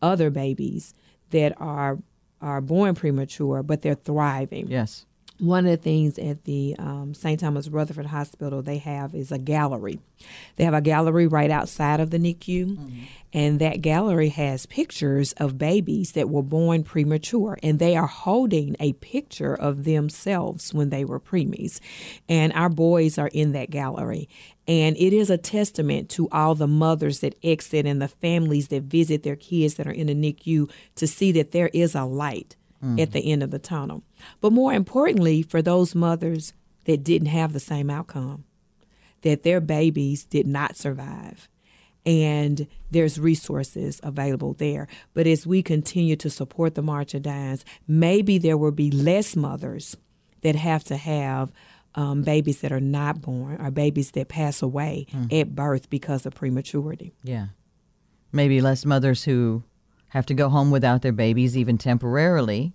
other 0.00 0.30
babies 0.30 0.94
that 1.30 1.52
are 1.60 1.98
are 2.40 2.60
born 2.60 2.94
premature, 2.94 3.62
but 3.62 3.82
they're 3.82 3.94
thriving 3.94 4.66
Yes. 4.68 5.04
One 5.42 5.66
of 5.66 5.72
the 5.72 5.76
things 5.76 6.20
at 6.20 6.44
the 6.44 6.76
um, 6.78 7.14
St. 7.14 7.40
Thomas 7.40 7.66
Rutherford 7.66 8.06
Hospital 8.06 8.62
they 8.62 8.78
have 8.78 9.12
is 9.12 9.32
a 9.32 9.38
gallery. 9.38 9.98
They 10.54 10.62
have 10.62 10.72
a 10.72 10.80
gallery 10.80 11.26
right 11.26 11.50
outside 11.50 11.98
of 11.98 12.10
the 12.10 12.18
NICU, 12.18 12.78
and 13.32 13.58
that 13.58 13.80
gallery 13.80 14.28
has 14.28 14.66
pictures 14.66 15.32
of 15.32 15.58
babies 15.58 16.12
that 16.12 16.30
were 16.30 16.44
born 16.44 16.84
premature, 16.84 17.58
and 17.60 17.80
they 17.80 17.96
are 17.96 18.06
holding 18.06 18.76
a 18.78 18.92
picture 18.94 19.52
of 19.52 19.82
themselves 19.82 20.72
when 20.72 20.90
they 20.90 21.04
were 21.04 21.18
preemies. 21.18 21.80
And 22.28 22.52
our 22.52 22.68
boys 22.68 23.18
are 23.18 23.30
in 23.32 23.50
that 23.50 23.70
gallery. 23.70 24.28
And 24.68 24.96
it 24.96 25.12
is 25.12 25.28
a 25.28 25.38
testament 25.38 26.08
to 26.10 26.28
all 26.30 26.54
the 26.54 26.68
mothers 26.68 27.18
that 27.18 27.34
exit 27.42 27.84
and 27.84 28.00
the 28.00 28.06
families 28.06 28.68
that 28.68 28.84
visit 28.84 29.24
their 29.24 29.34
kids 29.34 29.74
that 29.74 29.88
are 29.88 29.90
in 29.90 30.06
the 30.06 30.14
NICU 30.14 30.70
to 30.94 31.06
see 31.08 31.32
that 31.32 31.50
there 31.50 31.70
is 31.74 31.96
a 31.96 32.04
light 32.04 32.54
at 32.98 33.12
the 33.12 33.30
end 33.32 33.42
of 33.42 33.50
the 33.50 33.58
tunnel. 33.58 34.02
But 34.40 34.52
more 34.52 34.72
importantly, 34.72 35.42
for 35.42 35.62
those 35.62 35.94
mothers 35.94 36.52
that 36.84 37.04
didn't 37.04 37.28
have 37.28 37.52
the 37.52 37.60
same 37.60 37.90
outcome, 37.90 38.44
that 39.22 39.44
their 39.44 39.60
babies 39.60 40.24
did 40.24 40.46
not 40.46 40.76
survive. 40.76 41.48
And 42.04 42.66
there's 42.90 43.20
resources 43.20 44.00
available 44.02 44.54
there. 44.54 44.88
But 45.14 45.28
as 45.28 45.46
we 45.46 45.62
continue 45.62 46.16
to 46.16 46.28
support 46.28 46.74
the 46.74 46.82
March 46.82 47.14
of 47.14 47.22
Dimes, 47.22 47.64
maybe 47.86 48.38
there 48.38 48.58
will 48.58 48.72
be 48.72 48.90
less 48.90 49.36
mothers 49.36 49.96
that 50.40 50.56
have 50.56 50.82
to 50.84 50.96
have 50.96 51.52
um, 51.94 52.22
babies 52.22 52.60
that 52.62 52.72
are 52.72 52.80
not 52.80 53.20
born 53.20 53.60
or 53.60 53.70
babies 53.70 54.10
that 54.12 54.28
pass 54.28 54.62
away 54.62 55.06
at 55.30 55.54
birth 55.54 55.88
because 55.88 56.26
of 56.26 56.34
prematurity. 56.34 57.12
Yeah. 57.22 57.48
Maybe 58.32 58.60
less 58.60 58.84
mothers 58.84 59.24
who 59.24 59.62
have 60.12 60.26
to 60.26 60.34
go 60.34 60.50
home 60.50 60.70
without 60.70 61.00
their 61.00 61.12
babies, 61.12 61.56
even 61.56 61.78
temporarily, 61.78 62.74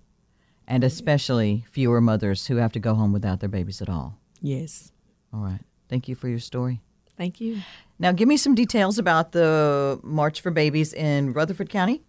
and 0.68 0.84
especially 0.84 1.66
fewer 1.72 2.02
mothers 2.02 2.48
who 2.48 2.56
have 2.56 2.72
to 2.72 2.80
go 2.80 2.96
home 2.96 3.14
without 3.14 3.40
their 3.42 3.50
babies 3.50 3.80
at 3.80 3.90
all. 3.90 4.18
Yes. 4.42 4.92
All 5.32 5.42
right. 5.42 5.62
Thank 5.88 6.08
you 6.08 6.16
for 6.16 6.28
your 6.28 6.40
story. 6.40 6.82
Thank 7.16 7.40
you. 7.40 7.62
Now, 8.00 8.12
give 8.12 8.28
me 8.28 8.38
some 8.38 8.56
details 8.56 8.98
about 8.98 9.34
the 9.34 10.00
March 10.04 10.42
for 10.42 10.50
Babies 10.50 10.94
in 10.94 11.34
Rutherford 11.34 11.70
County. 11.70 12.02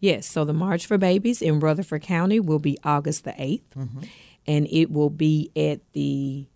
Yes, 0.00 0.26
so 0.26 0.44
the 0.44 0.52
March 0.52 0.84
for 0.86 0.98
Babies 0.98 1.40
in 1.40 1.60
Rutherford 1.60 2.02
County 2.02 2.38
will 2.38 2.58
be 2.58 2.76
August 2.84 3.24
the 3.24 3.32
8th, 3.32 3.62
mm-hmm. 3.76 4.02
and 4.46 4.66
it 4.70 4.90
will 4.90 5.10
be 5.10 5.50
at 5.56 5.80
the 5.92 6.46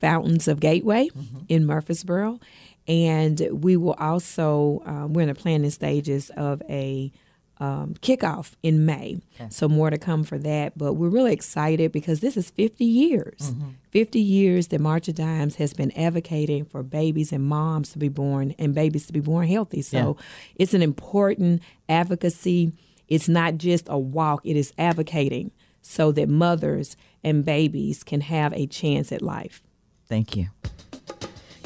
Fountains 0.00 0.48
of 0.48 0.60
Gateway 0.60 1.08
mm-hmm. 1.08 1.40
in 1.48 1.66
Murfreesboro. 1.66 2.40
And 2.88 3.48
we 3.52 3.76
will 3.76 3.92
also, 3.94 4.82
um, 4.86 5.12
we're 5.12 5.22
in 5.22 5.28
the 5.28 5.34
planning 5.34 5.70
stages 5.70 6.30
of 6.36 6.62
a 6.70 7.12
um, 7.60 7.94
kickoff 8.00 8.52
in 8.62 8.86
May. 8.86 9.20
So 9.50 9.68
more 9.68 9.90
to 9.90 9.98
come 9.98 10.22
for 10.24 10.38
that. 10.38 10.78
But 10.78 10.94
we're 10.94 11.08
really 11.08 11.32
excited 11.32 11.92
because 11.92 12.20
this 12.20 12.36
is 12.36 12.50
50 12.50 12.84
years. 12.84 13.52
50 13.90 14.20
years 14.20 14.68
that 14.68 14.80
March 14.80 15.08
of 15.08 15.16
Dimes 15.16 15.56
has 15.56 15.74
been 15.74 15.90
advocating 15.92 16.64
for 16.64 16.82
babies 16.82 17.32
and 17.32 17.44
moms 17.44 17.90
to 17.92 17.98
be 17.98 18.08
born 18.08 18.54
and 18.58 18.74
babies 18.74 19.06
to 19.06 19.12
be 19.12 19.20
born 19.20 19.48
healthy. 19.48 19.82
So 19.82 20.16
it's 20.54 20.72
an 20.72 20.82
important 20.82 21.62
advocacy. 21.88 22.72
It's 23.08 23.28
not 23.28 23.56
just 23.58 23.86
a 23.88 23.98
walk, 23.98 24.42
it 24.44 24.56
is 24.56 24.72
advocating 24.78 25.50
so 25.82 26.12
that 26.12 26.28
mothers 26.28 26.96
and 27.24 27.44
babies 27.44 28.04
can 28.04 28.20
have 28.20 28.52
a 28.52 28.66
chance 28.66 29.10
at 29.10 29.20
life. 29.22 29.62
Thank 30.08 30.36
you. 30.36 30.48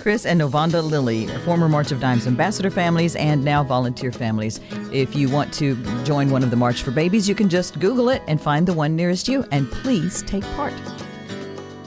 Chris 0.02 0.26
and 0.26 0.40
Novanda 0.40 0.82
Lilly, 0.82 1.28
former 1.44 1.68
March 1.68 1.92
of 1.92 2.00
Dimes 2.00 2.26
ambassador 2.26 2.70
families 2.70 3.14
and 3.14 3.44
now 3.44 3.62
volunteer 3.62 4.10
families. 4.10 4.58
If 4.90 5.14
you 5.14 5.28
want 5.28 5.54
to 5.54 5.76
join 6.02 6.28
one 6.30 6.42
of 6.42 6.50
the 6.50 6.56
March 6.56 6.82
for 6.82 6.90
Babies, 6.90 7.28
you 7.28 7.36
can 7.36 7.48
just 7.48 7.78
Google 7.78 8.08
it 8.08 8.20
and 8.26 8.40
find 8.40 8.66
the 8.66 8.72
one 8.72 8.96
nearest 8.96 9.28
you, 9.28 9.44
and 9.52 9.70
please 9.70 10.24
take 10.24 10.42
part. 10.56 10.72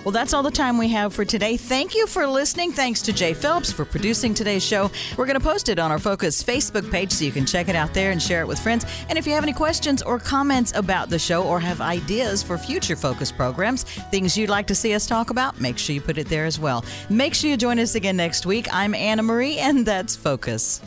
Well, 0.05 0.11
that's 0.11 0.35
all 0.35 0.43
the 0.43 0.51
time 0.51 0.77
we 0.77 0.87
have 0.89 1.15
for 1.15 1.25
today. 1.25 1.57
Thank 1.57 1.95
you 1.95 2.05
for 2.05 2.27
listening. 2.27 2.71
Thanks 2.71 3.01
to 3.01 3.11
Jay 3.11 3.33
Phelps 3.33 3.71
for 3.71 3.85
producing 3.85 4.35
today's 4.35 4.63
show. 4.63 4.91
We're 5.17 5.25
going 5.25 5.39
to 5.39 5.43
post 5.43 5.67
it 5.67 5.79
on 5.79 5.91
our 5.91 5.97
Focus 5.97 6.43
Facebook 6.43 6.91
page 6.91 7.11
so 7.11 7.25
you 7.25 7.31
can 7.31 7.43
check 7.43 7.69
it 7.69 7.75
out 7.75 7.91
there 7.95 8.11
and 8.11 8.21
share 8.21 8.41
it 8.41 8.47
with 8.47 8.59
friends. 8.59 8.85
And 9.09 9.17
if 9.17 9.25
you 9.25 9.33
have 9.33 9.41
any 9.41 9.51
questions 9.51 10.03
or 10.03 10.19
comments 10.19 10.73
about 10.75 11.09
the 11.09 11.17
show 11.17 11.43
or 11.43 11.59
have 11.59 11.81
ideas 11.81 12.43
for 12.43 12.55
future 12.55 12.95
Focus 12.95 13.31
programs, 13.31 13.81
things 14.11 14.37
you'd 14.37 14.47
like 14.47 14.67
to 14.67 14.75
see 14.75 14.93
us 14.93 15.07
talk 15.07 15.31
about, 15.31 15.59
make 15.59 15.79
sure 15.79 15.95
you 15.95 16.01
put 16.01 16.19
it 16.19 16.29
there 16.29 16.45
as 16.45 16.59
well. 16.59 16.85
Make 17.09 17.33
sure 17.33 17.49
you 17.49 17.57
join 17.57 17.79
us 17.79 17.95
again 17.95 18.15
next 18.15 18.45
week. 18.45 18.67
I'm 18.71 18.93
Anna 18.93 19.23
Marie, 19.23 19.57
and 19.57 19.87
that's 19.87 20.15
Focus. 20.15 20.81